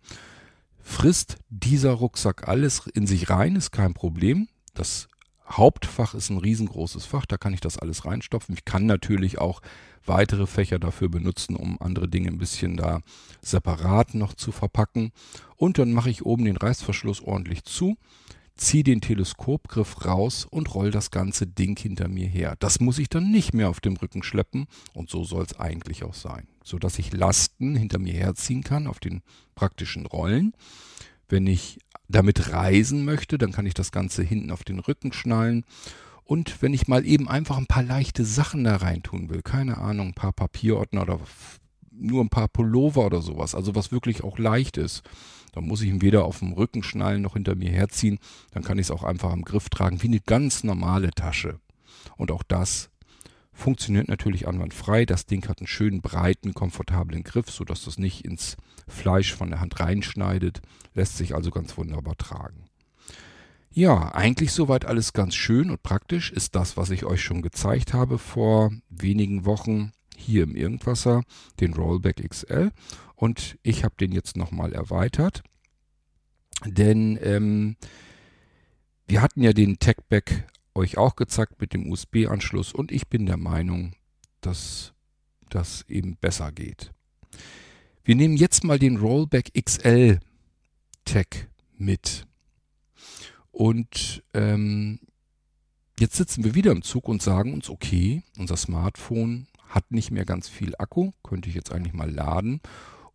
Frisst 0.81 1.37
dieser 1.49 1.91
Rucksack 1.91 2.47
alles 2.47 2.87
in 2.93 3.07
sich 3.07 3.29
rein, 3.29 3.55
ist 3.55 3.71
kein 3.71 3.93
Problem. 3.93 4.47
Das 4.73 5.07
Hauptfach 5.49 6.13
ist 6.13 6.29
ein 6.29 6.37
riesengroßes 6.37 7.05
Fach, 7.05 7.25
da 7.25 7.37
kann 7.37 7.53
ich 7.53 7.61
das 7.61 7.77
alles 7.77 8.05
reinstopfen. 8.05 8.55
Ich 8.55 8.65
kann 8.65 8.85
natürlich 8.85 9.37
auch 9.37 9.61
weitere 10.05 10.47
Fächer 10.47 10.79
dafür 10.79 11.09
benutzen, 11.09 11.55
um 11.55 11.81
andere 11.81 12.07
Dinge 12.07 12.29
ein 12.29 12.37
bisschen 12.37 12.75
da 12.75 13.01
separat 13.41 14.13
noch 14.13 14.33
zu 14.33 14.51
verpacken. 14.51 15.11
Und 15.55 15.77
dann 15.77 15.93
mache 15.93 16.09
ich 16.09 16.25
oben 16.25 16.45
den 16.45 16.57
Reißverschluss 16.57 17.21
ordentlich 17.21 17.63
zu 17.63 17.95
zieh 18.55 18.83
den 18.83 19.01
Teleskopgriff 19.01 20.05
raus 20.05 20.45
und 20.49 20.73
roll 20.75 20.91
das 20.91 21.11
ganze 21.11 21.47
Ding 21.47 21.77
hinter 21.77 22.07
mir 22.07 22.27
her. 22.27 22.55
Das 22.59 22.79
muss 22.79 22.99
ich 22.99 23.09
dann 23.09 23.31
nicht 23.31 23.53
mehr 23.53 23.69
auf 23.69 23.81
dem 23.81 23.95
Rücken 23.95 24.23
schleppen 24.23 24.67
und 24.93 25.09
so 25.09 25.23
soll 25.23 25.43
es 25.43 25.59
eigentlich 25.59 26.03
auch 26.03 26.13
sein, 26.13 26.47
so 26.63 26.77
dass 26.77 26.99
ich 26.99 27.13
Lasten 27.13 27.75
hinter 27.75 27.99
mir 27.99 28.13
herziehen 28.13 28.63
kann 28.63 28.87
auf 28.87 28.99
den 28.99 29.21
praktischen 29.55 30.05
Rollen. 30.05 30.53
Wenn 31.27 31.47
ich 31.47 31.79
damit 32.07 32.51
reisen 32.51 33.05
möchte, 33.05 33.37
dann 33.37 33.51
kann 33.51 33.65
ich 33.65 33.73
das 33.73 33.91
Ganze 33.91 34.23
hinten 34.23 34.51
auf 34.51 34.63
den 34.63 34.79
Rücken 34.79 35.13
schnallen. 35.13 35.65
Und 36.23 36.61
wenn 36.61 36.73
ich 36.73 36.87
mal 36.87 37.05
eben 37.05 37.27
einfach 37.27 37.57
ein 37.57 37.65
paar 37.65 37.83
leichte 37.83 38.23
Sachen 38.23 38.63
da 38.63 38.77
rein 38.77 39.03
tun 39.03 39.29
will, 39.29 39.41
keine 39.41 39.77
Ahnung, 39.79 40.09
ein 40.09 40.13
paar 40.13 40.31
Papierordner 40.31 41.01
oder 41.01 41.19
nur 41.91 42.23
ein 42.23 42.29
paar 42.29 42.47
Pullover 42.47 43.05
oder 43.05 43.21
sowas, 43.21 43.55
also 43.55 43.75
was 43.75 43.91
wirklich 43.91 44.23
auch 44.23 44.37
leicht 44.37 44.77
ist, 44.77 45.03
dann 45.53 45.65
muss 45.65 45.81
ich 45.81 45.89
ihn 45.89 46.01
weder 46.01 46.25
auf 46.25 46.39
dem 46.39 46.51
Rücken 46.53 46.83
schnallen 46.83 47.21
noch 47.21 47.33
hinter 47.33 47.55
mir 47.55 47.71
herziehen. 47.71 48.19
Dann 48.51 48.63
kann 48.63 48.77
ich 48.77 48.87
es 48.87 48.91
auch 48.91 49.03
einfach 49.03 49.31
am 49.31 49.43
Griff 49.43 49.69
tragen, 49.69 50.01
wie 50.03 50.07
eine 50.07 50.19
ganz 50.19 50.63
normale 50.63 51.11
Tasche. 51.11 51.59
Und 52.17 52.31
auch 52.31 52.43
das 52.43 52.89
funktioniert 53.53 54.07
natürlich 54.07 54.47
anwandfrei. 54.47 55.05
Das 55.05 55.25
Ding 55.25 55.47
hat 55.47 55.59
einen 55.59 55.67
schönen, 55.67 56.01
breiten, 56.01 56.53
komfortablen 56.53 57.23
Griff, 57.23 57.49
sodass 57.49 57.85
das 57.85 57.97
nicht 57.97 58.25
ins 58.25 58.57
Fleisch 58.87 59.33
von 59.33 59.49
der 59.49 59.61
Hand 59.61 59.79
reinschneidet. 59.79 60.61
Lässt 60.93 61.17
sich 61.17 61.35
also 61.35 61.51
ganz 61.51 61.77
wunderbar 61.77 62.17
tragen. 62.17 62.65
Ja, 63.75 64.13
eigentlich 64.13 64.51
soweit 64.51 64.85
alles 64.85 65.13
ganz 65.13 65.33
schön 65.33 65.71
und 65.71 65.81
praktisch 65.81 66.31
ist 66.31 66.53
das, 66.53 66.77
was 66.77 66.91
ich 66.91 67.05
euch 67.05 67.23
schon 67.23 67.41
gezeigt 67.41 67.93
habe 67.93 68.19
vor 68.19 68.71
wenigen 68.89 69.45
Wochen 69.45 69.93
hier 70.17 70.43
im 70.43 70.55
Irgendwasser, 70.55 71.23
den 71.59 71.73
Rollback 71.73 72.27
XL. 72.27 72.71
Und 73.15 73.57
ich 73.63 73.83
habe 73.83 73.95
den 73.99 74.11
jetzt 74.11 74.37
nochmal 74.37 74.73
erweitert. 74.73 75.43
Denn 76.65 77.17
ähm, 77.21 77.75
wir 79.07 79.21
hatten 79.21 79.41
ja 79.41 79.53
den 79.53 79.79
Techback 79.79 80.47
euch 80.75 80.97
auch 80.97 81.15
gezeigt 81.15 81.59
mit 81.59 81.73
dem 81.73 81.91
USB-Anschluss 81.91 82.73
und 82.73 82.91
ich 82.91 83.07
bin 83.07 83.25
der 83.25 83.37
Meinung, 83.37 83.93
dass 84.41 84.93
das 85.49 85.85
eben 85.87 86.15
besser 86.17 86.51
geht. 86.51 86.91
Wir 88.03 88.15
nehmen 88.15 88.35
jetzt 88.35 88.63
mal 88.63 88.79
den 88.79 88.97
Rollback 88.97 89.51
XL 89.53 90.19
Tech 91.05 91.47
mit. 91.77 92.25
Und 93.51 94.23
ähm, 94.33 94.99
jetzt 95.99 96.15
sitzen 96.15 96.43
wir 96.43 96.55
wieder 96.55 96.71
im 96.71 96.81
Zug 96.81 97.07
und 97.07 97.21
sagen 97.21 97.53
uns, 97.53 97.69
okay, 97.69 98.23
unser 98.37 98.57
Smartphone 98.57 99.47
hat 99.73 99.91
nicht 99.91 100.11
mehr 100.11 100.25
ganz 100.25 100.49
viel 100.49 100.73
Akku, 100.77 101.11
könnte 101.23 101.49
ich 101.49 101.55
jetzt 101.55 101.71
eigentlich 101.71 101.93
mal 101.93 102.09
laden 102.09 102.61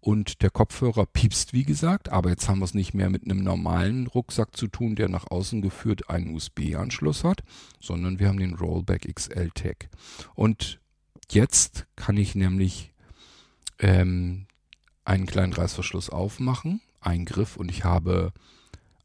und 0.01 0.43
der 0.43 0.51
Kopfhörer 0.51 1.07
piepst, 1.07 1.53
wie 1.53 1.65
gesagt, 1.65 2.11
aber 2.11 2.31
jetzt 2.31 2.49
haben 2.49 2.61
wir 2.61 2.65
es 2.65 2.75
nicht 2.75 2.95
mehr 2.95 3.11
mit 3.11 3.25
einem 3.25 3.43
normalen 3.43 4.07
Rucksack 4.07 4.57
zu 4.57 4.69
tun, 4.69 4.95
der 4.95 5.09
nach 5.09 5.31
außen 5.31 5.61
geführt 5.61 6.09
einen 6.09 6.35
USB-Anschluss 6.35 7.25
hat, 7.25 7.43
sondern 7.81 8.19
wir 8.19 8.29
haben 8.29 8.39
den 8.39 8.55
Rollback 8.55 9.13
XL 9.13 9.51
Tag. 9.51 9.89
Und 10.35 10.81
jetzt 11.31 11.87
kann 11.97 12.17
ich 12.17 12.35
nämlich 12.35 12.93
ähm, 13.81 14.47
einen 15.05 15.27
kleinen 15.27 15.53
Reißverschluss 15.53 16.11
aufmachen, 16.11 16.81
einen 17.01 17.25
Griff 17.25 17.57
und 17.57 17.71
ich 17.71 17.85
habe 17.85 18.33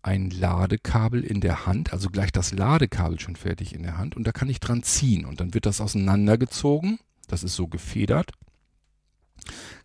ein 0.04 0.30
Ladekabel 0.30 1.24
in 1.24 1.42
der 1.42 1.66
Hand, 1.66 1.92
also 1.92 2.10
gleich 2.10 2.32
das 2.32 2.52
Ladekabel 2.52 3.20
schon 3.20 3.36
fertig 3.36 3.74
in 3.74 3.84
der 3.84 3.98
Hand 3.98 4.16
und 4.16 4.28
da 4.28 4.32
kann 4.32 4.50
ich 4.50 4.60
dran 4.60 4.84
ziehen 4.84 5.26
und 5.26 5.40
dann 5.40 5.54
wird 5.54 5.66
das 5.66 5.82
auseinandergezogen. 5.82 7.00
Das 7.28 7.44
ist 7.44 7.56
so 7.56 7.68
gefedert 7.68 8.32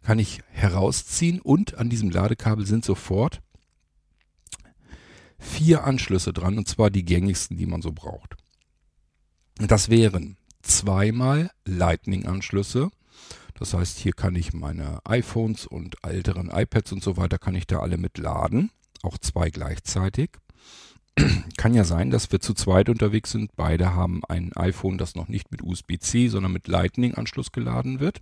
kann 0.03 0.19
ich 0.19 0.41
herausziehen 0.51 1.41
und 1.41 1.77
an 1.77 1.91
diesem 1.91 2.11
Ladekabel 2.11 2.67
sind 2.67 2.85
sofort 2.85 3.43
vier 5.39 5.85
Anschlüsse 5.85 6.33
dran 6.33 6.59
und 6.59 6.69
zwar 6.69 6.91
die 6.91 7.05
gängigsten, 7.05 7.57
die 7.57 7.67
man 7.67 7.83
so 7.83 7.93
braucht. 7.93 8.37
Das 9.57 9.89
wären 9.89 10.37
zweimal 10.63 11.51
Lightning-Anschlüsse. 11.65 12.91
Das 13.55 13.75
heißt, 13.75 13.99
hier 13.99 14.13
kann 14.13 14.37
ich 14.37 14.53
meine 14.53 15.01
iPhones 15.05 15.67
und 15.67 15.97
älteren 16.03 16.51
iPads 16.51 16.93
und 16.93 17.03
so 17.03 17.17
weiter, 17.17 17.39
kann 17.39 17.55
ich 17.55 17.67
da 17.67 17.81
alle 17.81 17.99
mit 17.99 18.19
laden. 18.19 18.71
Auch 19.03 19.19
zwei 19.19 19.51
gleichzeitig. 19.51 20.31
Kann 21.57 21.75
ja 21.75 21.85
sein, 21.85 22.11
dass 22.11 22.31
wir 22.33 22.41
zu 22.41 22.55
zweit 22.55 22.89
unterwegs 22.89 23.31
sind. 23.31 23.57
Beide 23.57 23.95
haben 23.95 24.23
ein 24.29 24.53
iPhone, 24.55 24.99
das 24.99 25.15
noch 25.15 25.29
nicht 25.29 25.51
mit 25.51 25.63
USB-C, 25.63 26.29
sondern 26.29 26.53
mit 26.53 26.69
Lightning-Anschluss 26.69 27.53
geladen 27.53 28.01
wird 28.01 28.21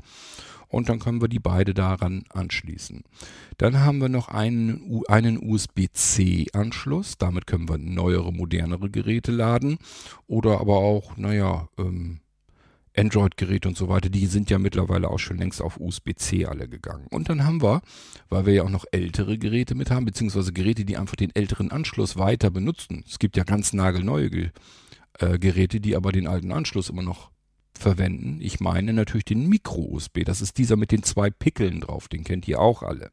und 0.68 0.88
dann 0.88 0.98
können 0.98 1.20
wir 1.20 1.28
die 1.28 1.38
beide 1.38 1.74
daran 1.74 2.24
anschließen. 2.30 3.02
Dann 3.58 3.80
haben 3.80 3.98
wir 3.98 4.08
noch 4.08 4.28
einen, 4.28 5.02
einen 5.08 5.38
USB-C-Anschluss. 5.42 7.18
Damit 7.18 7.46
können 7.46 7.68
wir 7.68 7.78
neuere, 7.78 8.32
modernere 8.32 8.90
Geräte 8.90 9.32
laden 9.32 9.78
oder 10.26 10.60
aber 10.60 10.78
auch, 10.78 11.16
naja, 11.16 11.68
ähm, 11.78 12.20
Android-Geräte 12.96 13.68
und 13.68 13.76
so 13.76 13.88
weiter, 13.88 14.08
die 14.08 14.26
sind 14.26 14.50
ja 14.50 14.58
mittlerweile 14.58 15.08
auch 15.08 15.18
schon 15.18 15.38
längst 15.38 15.60
auf 15.62 15.78
USB-C 15.78 16.46
alle 16.46 16.68
gegangen. 16.68 17.06
Und 17.10 17.28
dann 17.28 17.44
haben 17.44 17.62
wir, 17.62 17.82
weil 18.28 18.46
wir 18.46 18.54
ja 18.54 18.62
auch 18.62 18.70
noch 18.70 18.84
ältere 18.90 19.38
Geräte 19.38 19.74
mit 19.74 19.90
haben, 19.90 20.04
beziehungsweise 20.04 20.52
Geräte, 20.52 20.84
die 20.84 20.96
einfach 20.96 21.16
den 21.16 21.34
älteren 21.34 21.70
Anschluss 21.70 22.16
weiter 22.16 22.50
benutzen. 22.50 23.04
Es 23.06 23.18
gibt 23.18 23.36
ja 23.36 23.44
ganz 23.44 23.72
nagelneue 23.72 24.30
Ge 24.30 24.50
äh, 25.18 25.38
Geräte, 25.38 25.80
die 25.80 25.96
aber 25.96 26.12
den 26.12 26.26
alten 26.26 26.52
Anschluss 26.52 26.90
immer 26.90 27.02
noch 27.02 27.30
verwenden. 27.78 28.38
Ich 28.40 28.60
meine 28.60 28.92
natürlich 28.92 29.24
den 29.24 29.48
Micro-USB. 29.48 30.24
Das 30.24 30.40
ist 30.40 30.58
dieser 30.58 30.76
mit 30.76 30.92
den 30.92 31.02
zwei 31.02 31.30
Pickeln 31.30 31.80
drauf. 31.80 32.08
Den 32.08 32.24
kennt 32.24 32.46
ihr 32.48 32.60
auch 32.60 32.82
alle. 32.82 33.10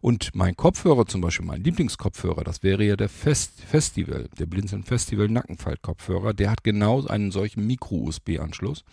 Und 0.00 0.34
mein 0.34 0.56
Kopfhörer 0.56 1.06
zum 1.06 1.20
Beispiel, 1.20 1.46
mein 1.46 1.64
Lieblingskopfhörer, 1.64 2.44
das 2.44 2.62
wäre 2.62 2.84
ja 2.84 2.96
der 2.96 3.08
Fest 3.08 3.60
Festival, 3.60 4.28
der 4.38 4.46
Blinzeln 4.46 4.84
Festival 4.84 5.28
Nackenfaltkopfhörer. 5.28 6.34
Der 6.34 6.50
hat 6.50 6.64
genau 6.64 7.06
einen 7.06 7.30
solchen 7.30 7.66
Micro-USB-Anschluss. 7.66 8.84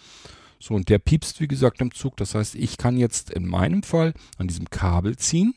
So, 0.59 0.73
und 0.73 0.89
der 0.89 0.99
piepst, 0.99 1.39
wie 1.41 1.47
gesagt, 1.47 1.81
im 1.81 1.93
Zug. 1.93 2.17
Das 2.17 2.33
heißt, 2.33 2.55
ich 2.55 2.77
kann 2.77 2.97
jetzt 2.97 3.29
in 3.29 3.45
meinem 3.45 3.83
Fall 3.83 4.13
an 4.37 4.47
diesem 4.47 4.69
Kabel 4.69 5.15
ziehen. 5.17 5.53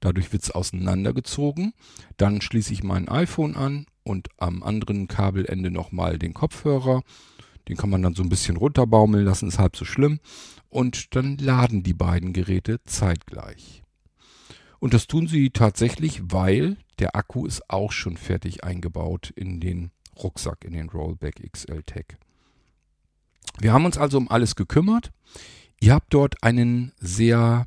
Dadurch 0.00 0.32
wird 0.32 0.42
es 0.42 0.50
auseinandergezogen. 0.50 1.74
Dann 2.16 2.40
schließe 2.40 2.72
ich 2.72 2.82
mein 2.82 3.08
iPhone 3.08 3.54
an 3.54 3.86
und 4.02 4.28
am 4.38 4.64
anderen 4.64 5.06
Kabelende 5.06 5.70
nochmal 5.70 6.18
den 6.18 6.34
Kopfhörer 6.34 7.02
den 7.68 7.76
kann 7.76 7.90
man 7.90 8.02
dann 8.02 8.14
so 8.14 8.22
ein 8.22 8.28
bisschen 8.28 8.56
runterbaumeln 8.56 9.24
lassen, 9.24 9.48
ist 9.48 9.58
halb 9.58 9.76
so 9.76 9.84
schlimm. 9.84 10.20
Und 10.68 11.14
dann 11.14 11.36
laden 11.38 11.82
die 11.82 11.94
beiden 11.94 12.32
Geräte 12.32 12.82
zeitgleich. 12.84 13.82
Und 14.78 14.94
das 14.94 15.06
tun 15.06 15.28
sie 15.28 15.50
tatsächlich, 15.50 16.22
weil 16.24 16.76
der 16.98 17.14
Akku 17.14 17.46
ist 17.46 17.70
auch 17.70 17.92
schon 17.92 18.16
fertig 18.16 18.64
eingebaut 18.64 19.30
in 19.36 19.60
den 19.60 19.92
Rucksack, 20.20 20.64
in 20.64 20.72
den 20.72 20.88
Rollback 20.88 21.40
XL 21.52 21.82
Tech. 21.84 22.06
Wir 23.58 23.72
haben 23.72 23.84
uns 23.84 23.98
also 23.98 24.18
um 24.18 24.30
alles 24.30 24.56
gekümmert. 24.56 25.12
Ihr 25.80 25.94
habt 25.94 26.12
dort 26.14 26.42
einen 26.42 26.92
sehr 26.98 27.66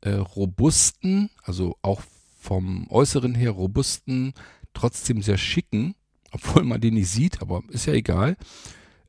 äh, 0.00 0.10
robusten, 0.10 1.30
also 1.42 1.76
auch 1.82 2.02
vom 2.38 2.88
Äußeren 2.90 3.34
her 3.34 3.52
robusten, 3.52 4.34
trotzdem 4.74 5.22
sehr 5.22 5.38
schicken, 5.38 5.94
obwohl 6.32 6.64
man 6.64 6.80
den 6.80 6.94
nicht 6.94 7.08
sieht, 7.08 7.40
aber 7.40 7.62
ist 7.68 7.86
ja 7.86 7.92
egal, 7.92 8.36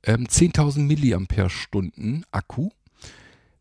ähm, 0.03 0.25
10.000 0.25 0.79
Milliampere-Stunden 0.79 2.25
Akku. 2.31 2.69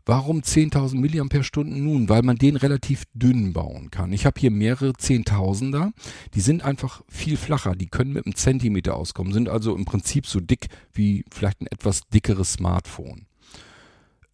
Warum 0.05 0.41
10.000 0.41 0.97
Milliampere 0.97 1.65
Nun, 1.65 2.09
weil 2.09 2.23
man 2.23 2.37
den 2.37 2.57
relativ 2.57 3.05
dünn 3.15 3.53
bauen 3.53 3.91
kann. 3.91 4.13
Ich 4.13 4.27
habe 4.27 4.41
hier 4.41 4.51
mehrere 4.51 4.95
Zehntausender. 4.95 5.93
Die 6.35 6.41
sind 6.41 6.65
einfach 6.65 7.03
viel 7.09 7.37
flacher. 7.37 7.77
Die 7.77 7.87
können 7.87 8.13
mit 8.13 8.27
einem 8.27 8.35
Zentimeter 8.35 8.97
auskommen. 8.97 9.33
Sind 9.33 9.49
also 9.49 9.77
im 9.77 9.85
Prinzip 9.85 10.27
so 10.27 10.41
dick 10.41 10.67
wie 10.93 11.25
vielleicht 11.31 11.61
ein 11.61 11.69
etwas 11.69 12.01
dickeres 12.09 12.55
Smartphone. 12.55 13.27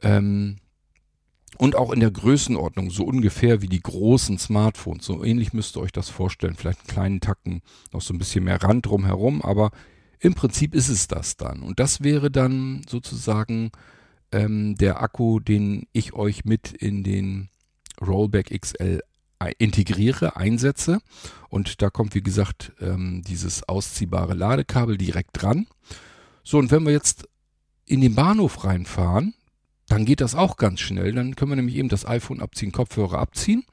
Ähm, 0.00 0.57
und 1.59 1.77
auch 1.77 1.93
in 1.93 2.00
der 2.00 2.12
Größenordnung, 2.12 2.91
so 2.91 3.05
ungefähr 3.05 3.61
wie 3.61 3.69
die 3.69 3.83
großen 3.83 4.38
Smartphones. 4.38 5.05
So 5.05 5.23
ähnlich 5.23 5.53
müsst 5.53 5.77
ihr 5.77 5.81
euch 5.81 5.93
das 5.93 6.09
vorstellen. 6.09 6.55
Vielleicht 6.55 6.81
einen 6.81 6.88
kleinen 6.88 7.21
Tacken, 7.21 7.61
noch 7.93 8.00
so 8.00 8.15
ein 8.15 8.19
bisschen 8.19 8.45
mehr 8.45 8.62
Rand 8.62 8.87
drumherum, 8.87 9.43
aber 9.43 9.71
im 10.20 10.34
Prinzip 10.34 10.75
ist 10.75 10.88
es 10.88 11.08
das 11.08 11.37
dann. 11.37 11.62
Und 11.62 11.80
das 11.80 12.02
wäre 12.02 12.30
dann 12.30 12.82
sozusagen 12.88 13.70
ähm, 14.32 14.76
der 14.76 15.00
Akku, 15.00 15.40
den 15.40 15.87
ich 15.92 16.12
euch 16.12 16.44
mit 16.44 16.72
in 16.72 17.04
den 17.04 17.48
Rollback 18.00 18.58
XL 18.58 19.00
integriere, 19.58 20.37
einsetze. 20.37 21.00
Und 21.48 21.80
da 21.80 21.90
kommt, 21.90 22.14
wie 22.14 22.22
gesagt, 22.22 22.72
ähm, 22.80 23.22
dieses 23.26 23.68
ausziehbare 23.68 24.34
Ladekabel 24.34 24.98
direkt 24.98 25.40
dran. 25.40 25.66
So, 26.42 26.58
und 26.58 26.70
wenn 26.70 26.84
wir 26.84 26.92
jetzt 26.92 27.28
in 27.87 28.00
den 28.00 28.14
Bahnhof 28.14 28.64
reinfahren, 28.64 29.34
dann 29.88 30.04
geht 30.04 30.20
das 30.20 30.34
auch 30.34 30.56
ganz 30.56 30.80
schnell. 30.80 31.12
Dann 31.12 31.37
können 31.37 31.52
wir 31.52 31.56
nämlich 31.56 31.76
eben 31.76 31.88
das 31.88 32.06
iPhone 32.06 32.40
abziehen, 32.40 32.72
Kopfhörer 32.72 33.18
abziehen. 33.18 33.64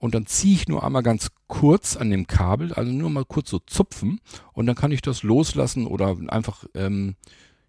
Und 0.00 0.14
dann 0.14 0.26
ziehe 0.26 0.54
ich 0.54 0.66
nur 0.66 0.82
einmal 0.82 1.02
ganz 1.02 1.30
kurz 1.46 1.96
an 1.96 2.10
dem 2.10 2.26
Kabel, 2.26 2.72
also 2.72 2.90
nur 2.90 3.10
mal 3.10 3.26
kurz 3.26 3.50
so 3.50 3.58
zupfen. 3.58 4.18
Und 4.52 4.66
dann 4.66 4.74
kann 4.74 4.92
ich 4.92 5.02
das 5.02 5.22
loslassen 5.22 5.86
oder 5.86 6.16
einfach 6.28 6.64
ähm, 6.74 7.16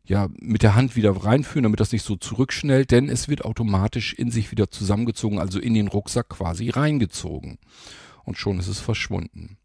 ja, 0.06 0.30
mit 0.40 0.64
der 0.64 0.74
Hand 0.76 0.96
wieder 0.96 1.12
reinführen, 1.12 1.64
damit 1.64 1.82
das 1.82 1.92
nicht 1.92 2.06
so 2.06 2.16
zurückschnellt, 2.16 2.92
denn 2.92 3.10
es 3.10 3.28
wird 3.28 3.46
automatisch 3.46 4.14
in 4.14 4.32
sich 4.32 4.50
wieder 4.50 4.72
zusammengezogen, 4.72 5.40
also 5.40 5.60
in 5.60 5.74
den 5.74 5.90
Rucksack 5.90 6.30
quasi 6.30 6.70
reingezogen. 6.70 7.60
Und 8.24 8.38
schon 8.38 8.60
ist 8.60 8.68
es 8.68 8.80
verschwunden. 8.80 9.58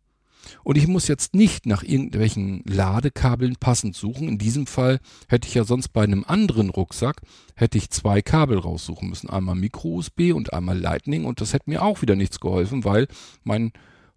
Und 0.64 0.76
ich 0.78 0.86
muss 0.86 1.08
jetzt 1.08 1.34
nicht 1.34 1.66
nach 1.66 1.82
irgendwelchen 1.82 2.62
Ladekabeln 2.64 3.56
passend 3.56 3.94
suchen. 3.94 4.28
In 4.28 4.38
diesem 4.38 4.66
Fall 4.66 5.00
hätte 5.28 5.48
ich 5.48 5.54
ja 5.54 5.64
sonst 5.64 5.88
bei 5.88 6.02
einem 6.02 6.24
anderen 6.26 6.70
Rucksack, 6.70 7.22
hätte 7.54 7.78
ich 7.78 7.90
zwei 7.90 8.22
Kabel 8.22 8.58
raussuchen 8.58 9.08
müssen. 9.08 9.30
Einmal 9.30 9.54
Micro-USB 9.54 10.32
und 10.34 10.52
einmal 10.52 10.78
Lightning. 10.78 11.24
Und 11.24 11.40
das 11.40 11.52
hätte 11.52 11.70
mir 11.70 11.82
auch 11.82 12.02
wieder 12.02 12.16
nichts 12.16 12.40
geholfen, 12.40 12.84
weil 12.84 13.08
mein 13.44 13.72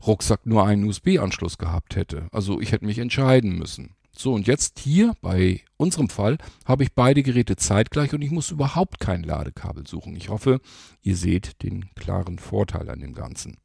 Rucksack 0.05 0.45
nur 0.45 0.65
einen 0.65 0.85
USB-Anschluss 0.85 1.57
gehabt 1.57 1.95
hätte. 1.95 2.27
Also 2.31 2.61
ich 2.61 2.71
hätte 2.71 2.85
mich 2.85 2.99
entscheiden 2.99 3.57
müssen. 3.57 3.95
So, 4.19 4.33
und 4.33 4.47
jetzt 4.47 4.79
hier 4.79 5.13
bei 5.21 5.61
unserem 5.77 6.09
Fall 6.09 6.37
habe 6.65 6.83
ich 6.83 6.93
beide 6.93 7.23
Geräte 7.23 7.55
zeitgleich 7.55 8.13
und 8.13 8.21
ich 8.21 8.31
muss 8.31 8.51
überhaupt 8.51 8.99
kein 8.99 9.23
Ladekabel 9.23 9.87
suchen. 9.87 10.13
Ich 10.15 10.27
hoffe, 10.27 10.59
ihr 11.01 11.15
seht 11.15 11.63
den 11.63 11.93
klaren 11.95 12.37
Vorteil 12.37 12.89
an 12.89 12.99
dem 12.99 13.13
Ganzen. 13.13 13.57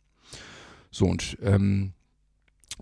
So, 0.93 1.07
und 1.07 1.37
ähm, 1.43 1.93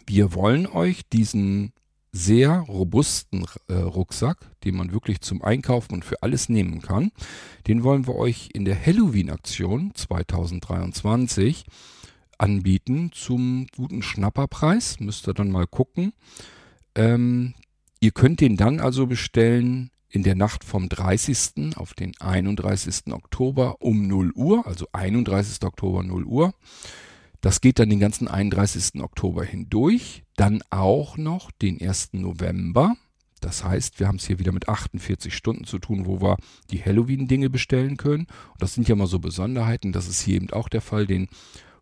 wir 0.06 0.34
wollen 0.34 0.66
euch 0.66 1.08
diesen 1.08 1.72
sehr 2.12 2.58
robusten 2.58 3.46
äh, 3.68 3.74
Rucksack, 3.74 4.50
den 4.64 4.76
man 4.76 4.92
wirklich 4.92 5.22
zum 5.22 5.42
Einkaufen 5.42 5.94
und 5.94 6.04
für 6.04 6.22
alles 6.22 6.48
nehmen 6.48 6.82
kann, 6.82 7.10
den 7.66 7.84
wollen 7.84 8.06
wir 8.06 8.16
euch 8.16 8.50
in 8.52 8.64
der 8.66 8.78
Halloween-Aktion 8.78 9.92
2023 9.94 11.64
anbieten 12.36 13.10
zum 13.14 13.66
guten 13.74 14.02
Schnapperpreis. 14.02 15.00
Müsst 15.00 15.26
ihr 15.26 15.34
dann 15.34 15.50
mal 15.50 15.66
gucken. 15.66 16.12
Ähm, 16.94 17.54
Ihr 18.02 18.10
könnt 18.10 18.40
den 18.40 18.56
dann 18.56 18.80
also 18.80 19.06
bestellen 19.06 19.92
in 20.08 20.24
der 20.24 20.34
Nacht 20.34 20.64
vom 20.64 20.88
30. 20.88 21.76
auf 21.76 21.94
den 21.94 22.12
31. 22.18 23.12
Oktober 23.12 23.76
um 23.78 24.08
0 24.08 24.32
Uhr, 24.34 24.66
also 24.66 24.88
31. 24.90 25.62
Oktober 25.62 26.02
0 26.02 26.24
Uhr. 26.24 26.52
Das 27.42 27.60
geht 27.60 27.80
dann 27.80 27.90
den 27.90 27.98
ganzen 28.00 28.28
31. 28.28 29.02
Oktober 29.02 29.44
hindurch. 29.44 30.22
Dann 30.36 30.62
auch 30.70 31.16
noch 31.18 31.50
den 31.50 31.82
1. 31.82 32.14
November. 32.14 32.94
Das 33.40 33.64
heißt, 33.64 33.98
wir 33.98 34.06
haben 34.06 34.16
es 34.16 34.26
hier 34.28 34.38
wieder 34.38 34.52
mit 34.52 34.68
48 34.68 35.34
Stunden 35.34 35.64
zu 35.64 35.80
tun, 35.80 36.06
wo 36.06 36.22
wir 36.22 36.36
die 36.70 36.82
Halloween-Dinge 36.82 37.50
bestellen 37.50 37.96
können. 37.96 38.26
Und 38.52 38.62
das 38.62 38.74
sind 38.74 38.88
ja 38.88 38.94
mal 38.94 39.08
so 39.08 39.18
Besonderheiten. 39.18 39.90
Das 39.90 40.06
ist 40.06 40.22
hier 40.22 40.36
eben 40.36 40.50
auch 40.50 40.68
der 40.68 40.80
Fall. 40.80 41.08
Den 41.08 41.28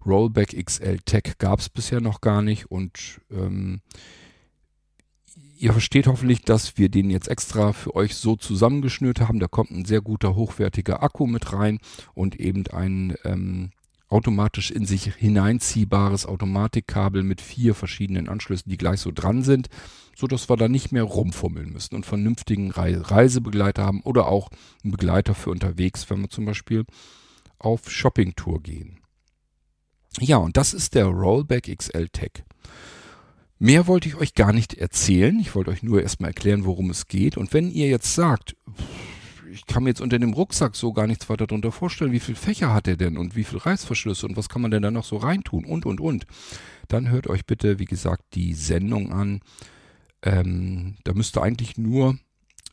Rollback 0.05 0.57
XL 0.65 0.99
Tech 1.05 1.35
gab 1.37 1.61
es 1.61 1.69
bisher 1.69 2.01
noch 2.01 2.23
gar 2.23 2.41
nicht. 2.41 2.71
Und 2.71 3.21
ähm, 3.31 3.83
Ihr 5.59 5.73
versteht 5.73 6.07
hoffentlich, 6.07 6.41
dass 6.41 6.79
wir 6.79 6.89
den 6.89 7.11
jetzt 7.11 7.29
extra 7.29 7.75
für 7.75 7.95
euch 7.95 8.15
so 8.15 8.35
zusammengeschnürt 8.35 9.21
haben. 9.21 9.41
Da 9.41 9.47
kommt 9.47 9.71
ein 9.71 9.85
sehr 9.85 10.01
guter, 10.01 10.35
hochwertiger 10.35 11.03
Akku 11.03 11.27
mit 11.27 11.53
rein 11.53 11.81
und 12.15 12.41
eben 12.41 12.67
ein 12.69 13.15
ähm, 13.25 13.71
automatisch 14.11 14.71
in 14.71 14.85
sich 14.85 15.15
hineinziehbares 15.15 16.27
Automatikkabel 16.27 17.23
mit 17.23 17.41
vier 17.41 17.75
verschiedenen 17.75 18.29
Anschlüssen, 18.29 18.69
die 18.69 18.77
gleich 18.77 19.01
so 19.01 19.13
dran 19.13 19.43
sind, 19.43 19.69
so 20.17 20.27
dass 20.27 20.51
wir 20.51 20.57
da 20.57 20.69
nicht 20.69 20.93
mehr 20.93 21.05
rumfummeln 21.05 21.73
müssen 21.73 21.95
und 21.95 22.05
vernünftigen 22.05 22.73
Re 22.73 23.11
Reisebegleiter 23.11 23.85
haben 23.85 24.03
oder 24.03 24.27
auch 24.27 24.51
einen 24.83 24.91
Begleiter 24.91 25.35
für 25.35 25.51
unterwegs, 25.51 26.11
wenn 26.11 26.21
wir 26.21 26.29
zum 26.29 26.45
Beispiel 26.45 26.85
auf 27.59 27.91
Shoppingtour 27.91 28.63
gehen. 28.63 28.99
Ja, 30.19 30.39
und 30.39 30.57
das 30.57 30.75
ist 30.75 30.95
der 30.95 31.07
Rollback 31.07 31.75
XL 31.75 32.09
Tech. 32.09 32.45
Mehr 33.59 33.87
wollte 33.87 34.09
ich 34.09 34.17
euch 34.17 34.35
gar 34.35 34.53
nicht 34.53 34.75
erzählen. 34.75 35.39
Ich 35.39 35.55
wollte 35.55 35.71
euch 35.71 35.83
nur 35.83 36.03
erstmal 36.03 36.31
erklären, 36.31 36.65
worum 36.65 36.91
es 36.91 37.07
geht. 37.07 37.37
Und 37.37 37.53
wenn 37.53 37.71
ihr 37.71 37.89
jetzt 37.89 38.15
sagt, 38.15 38.57
ich 39.53 39.67
kann 39.67 39.83
mir 39.83 39.91
jetzt 39.91 40.01
unter 40.01 40.19
dem 40.19 40.33
Rucksack 40.33 40.77
so 40.77 40.93
gar 40.93 41.07
nichts 41.07 41.29
weiter 41.29 41.47
darunter 41.47 41.73
vorstellen, 41.73 42.13
wie 42.13 42.21
viele 42.21 42.37
Fächer 42.37 42.73
hat 42.73 42.89
er 42.89 42.97
denn 42.97 43.17
und 43.17 43.37
wie 43.37 43.45
viele 43.45 43.65
Reißverschlüsse 43.65 44.27
und 44.27 44.37
was 44.37 44.49
kann 44.49 44.63
man 44.63 44.71
denn 44.71 44.83
da 44.83 44.91
noch 44.91 45.05
so 45.05 45.17
reintun 45.17 45.65
und 45.65 45.87
und 45.87 46.01
und, 46.01 46.27
dann 46.89 47.11
hört 47.11 47.27
euch 47.27 47.47
bitte, 47.47 47.79
wie 47.79 47.85
gesagt, 47.85 48.23
die 48.35 48.55
Sendung 48.55 49.13
an. 49.13 49.41
Ähm, 50.23 50.97
da 51.05 51.15
müsst 51.15 51.37
ihr 51.37 51.43
eigentlich 51.43 51.79
nur 51.79 52.19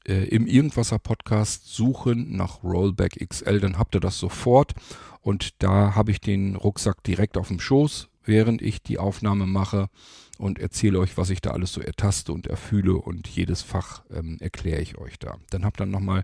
äh, 0.08 0.26
im 0.26 0.48
Irgendwasser 0.48 1.00
Podcast 1.00 1.68
suchen 1.68 2.36
nach 2.36 2.64
Rollback 2.64 3.26
XL, 3.28 3.60
dann 3.60 3.78
habt 3.78 3.96
ihr 3.96 4.02
das 4.02 4.20
sofort. 4.20 4.74
Und 5.22 5.62
da 5.62 5.96
habe 5.96 6.12
ich 6.12 6.22
den 6.22 6.56
Rucksack 6.56 7.04
direkt 7.04 7.38
auf 7.38 7.50
dem 7.50 7.60
Schoß, 7.60 8.10
während 8.28 8.62
ich 8.62 8.82
die 8.84 9.00
Aufnahme 9.00 9.46
mache 9.46 9.90
und 10.38 10.60
erzähle 10.60 11.00
euch, 11.00 11.18
was 11.18 11.30
ich 11.30 11.42
da 11.42 11.52
alles 11.52 11.74
so 11.74 11.82
ertaste 11.82 12.32
und 12.32 12.48
erfühle 12.48 12.96
und 12.96 13.28
jedes 13.28 13.62
Fach 13.62 14.04
ähm, 14.12 14.38
erkläre 14.40 14.82
ich 14.82 14.98
euch 14.98 15.18
da. 15.20 15.38
Dann 15.50 15.66
habt 15.66 15.82
ihr 15.82 15.86
nochmal 15.86 16.24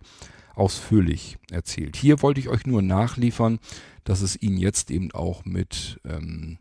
ausführlich 0.55 1.37
erzählt. 1.51 1.95
Hier 1.95 2.21
wollte 2.21 2.39
ich 2.39 2.49
euch 2.49 2.65
nur 2.65 2.81
nachliefern, 2.81 3.59
dass 4.03 4.21
es 4.21 4.39
ihn 4.39 4.57
jetzt 4.57 4.91
eben 4.91 5.11
auch 5.11 5.45
mit 5.45 5.99
ähm, 6.05 6.59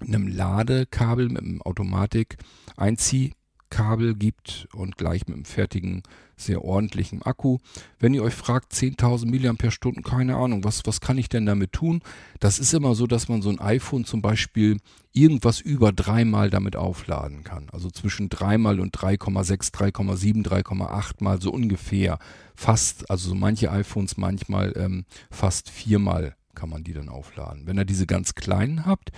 einem 0.00 0.28
Ladekabel, 0.28 1.28
mit 1.28 1.42
einem 1.42 1.62
Automatik-Einziehkabel 3.68 4.14
gibt 4.14 4.68
und 4.74 4.96
gleich 4.96 5.26
mit 5.26 5.36
einem 5.36 5.44
fertigen 5.44 6.02
sehr 6.36 6.64
ordentlichen 6.64 7.22
Akku. 7.22 7.58
Wenn 7.98 8.14
ihr 8.14 8.22
euch 8.22 8.34
fragt, 8.34 8.72
10.000 8.72 9.26
mAh, 9.26 10.02
keine 10.02 10.36
Ahnung, 10.36 10.62
was, 10.64 10.82
was 10.84 11.00
kann 11.00 11.18
ich 11.18 11.28
denn 11.28 11.46
damit 11.46 11.72
tun? 11.72 12.00
Das 12.38 12.58
ist 12.58 12.72
immer 12.74 12.94
so, 12.94 13.06
dass 13.06 13.28
man 13.28 13.42
so 13.42 13.50
ein 13.50 13.60
iPhone 13.60 14.04
zum 14.04 14.22
Beispiel 14.22 14.78
irgendwas 15.12 15.60
über 15.60 15.92
dreimal 15.92 16.50
damit 16.50 16.76
aufladen 16.76 17.42
kann. 17.42 17.68
Also 17.72 17.90
zwischen 17.90 18.28
dreimal 18.28 18.78
und 18.78 18.96
3,6, 18.96 19.72
3,7, 19.72 20.46
3,8 20.46 21.24
mal 21.24 21.40
so 21.40 21.50
ungefähr. 21.50 22.18
Fast, 22.54 23.10
also 23.10 23.30
so 23.30 23.34
manche 23.34 23.70
iPhones 23.70 24.16
manchmal 24.16 24.72
ähm, 24.76 25.04
fast 25.30 25.70
viermal 25.70 26.36
kann 26.54 26.70
man 26.70 26.82
die 26.82 26.92
dann 26.92 27.08
aufladen. 27.08 27.66
Wenn 27.66 27.78
ihr 27.78 27.84
diese 27.84 28.06
ganz 28.06 28.34
kleinen 28.34 28.84
habt, 28.84 29.12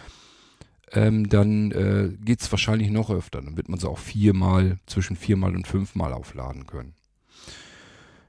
ähm, 0.92 1.29
dann 1.29 1.70
äh, 1.72 2.11
geht 2.24 2.40
es 2.40 2.50
wahrscheinlich 2.50 2.90
noch 2.90 3.11
öfter. 3.11 3.40
Dann 3.40 3.57
wird 3.57 3.68
man 3.68 3.79
sie 3.79 3.88
auch 3.88 3.98
viermal, 3.98 4.79
zwischen 4.87 5.16
viermal 5.16 5.55
und 5.55 5.66
fünfmal 5.66 6.12
aufladen 6.12 6.66
können. 6.66 6.94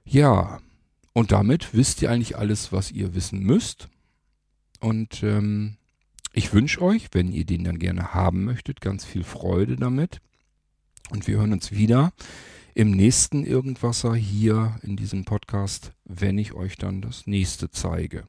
Ja, 0.05 0.59
und 1.13 1.31
damit 1.31 1.73
wisst 1.73 2.01
ihr 2.01 2.11
eigentlich 2.11 2.37
alles, 2.37 2.71
was 2.71 2.91
ihr 2.91 3.13
wissen 3.15 3.39
müsst. 3.39 3.89
Und 4.79 5.23
ähm, 5.23 5.77
ich 6.33 6.53
wünsche 6.53 6.81
euch, 6.81 7.09
wenn 7.11 7.31
ihr 7.31 7.45
den 7.45 7.63
dann 7.63 7.79
gerne 7.79 8.13
haben 8.13 8.45
möchtet, 8.45 8.81
ganz 8.81 9.05
viel 9.05 9.23
Freude 9.23 9.75
damit. 9.75 10.21
Und 11.09 11.27
wir 11.27 11.37
hören 11.37 11.53
uns 11.53 11.71
wieder 11.71 12.13
im 12.73 12.91
nächsten 12.91 13.43
Irgendwasser 13.45 14.15
hier 14.15 14.79
in 14.81 14.95
diesem 14.95 15.25
Podcast, 15.25 15.91
wenn 16.05 16.37
ich 16.37 16.53
euch 16.53 16.77
dann 16.77 17.01
das 17.01 17.27
nächste 17.27 17.69
zeige. 17.69 18.23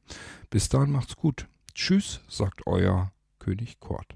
Bis 0.49 0.67
dahin 0.67 0.91
macht's 0.91 1.15
gut. 1.15 1.47
Tschüss, 1.73 2.19
sagt 2.27 2.67
euer 2.67 3.13
König 3.39 3.79
Kort. 3.79 4.15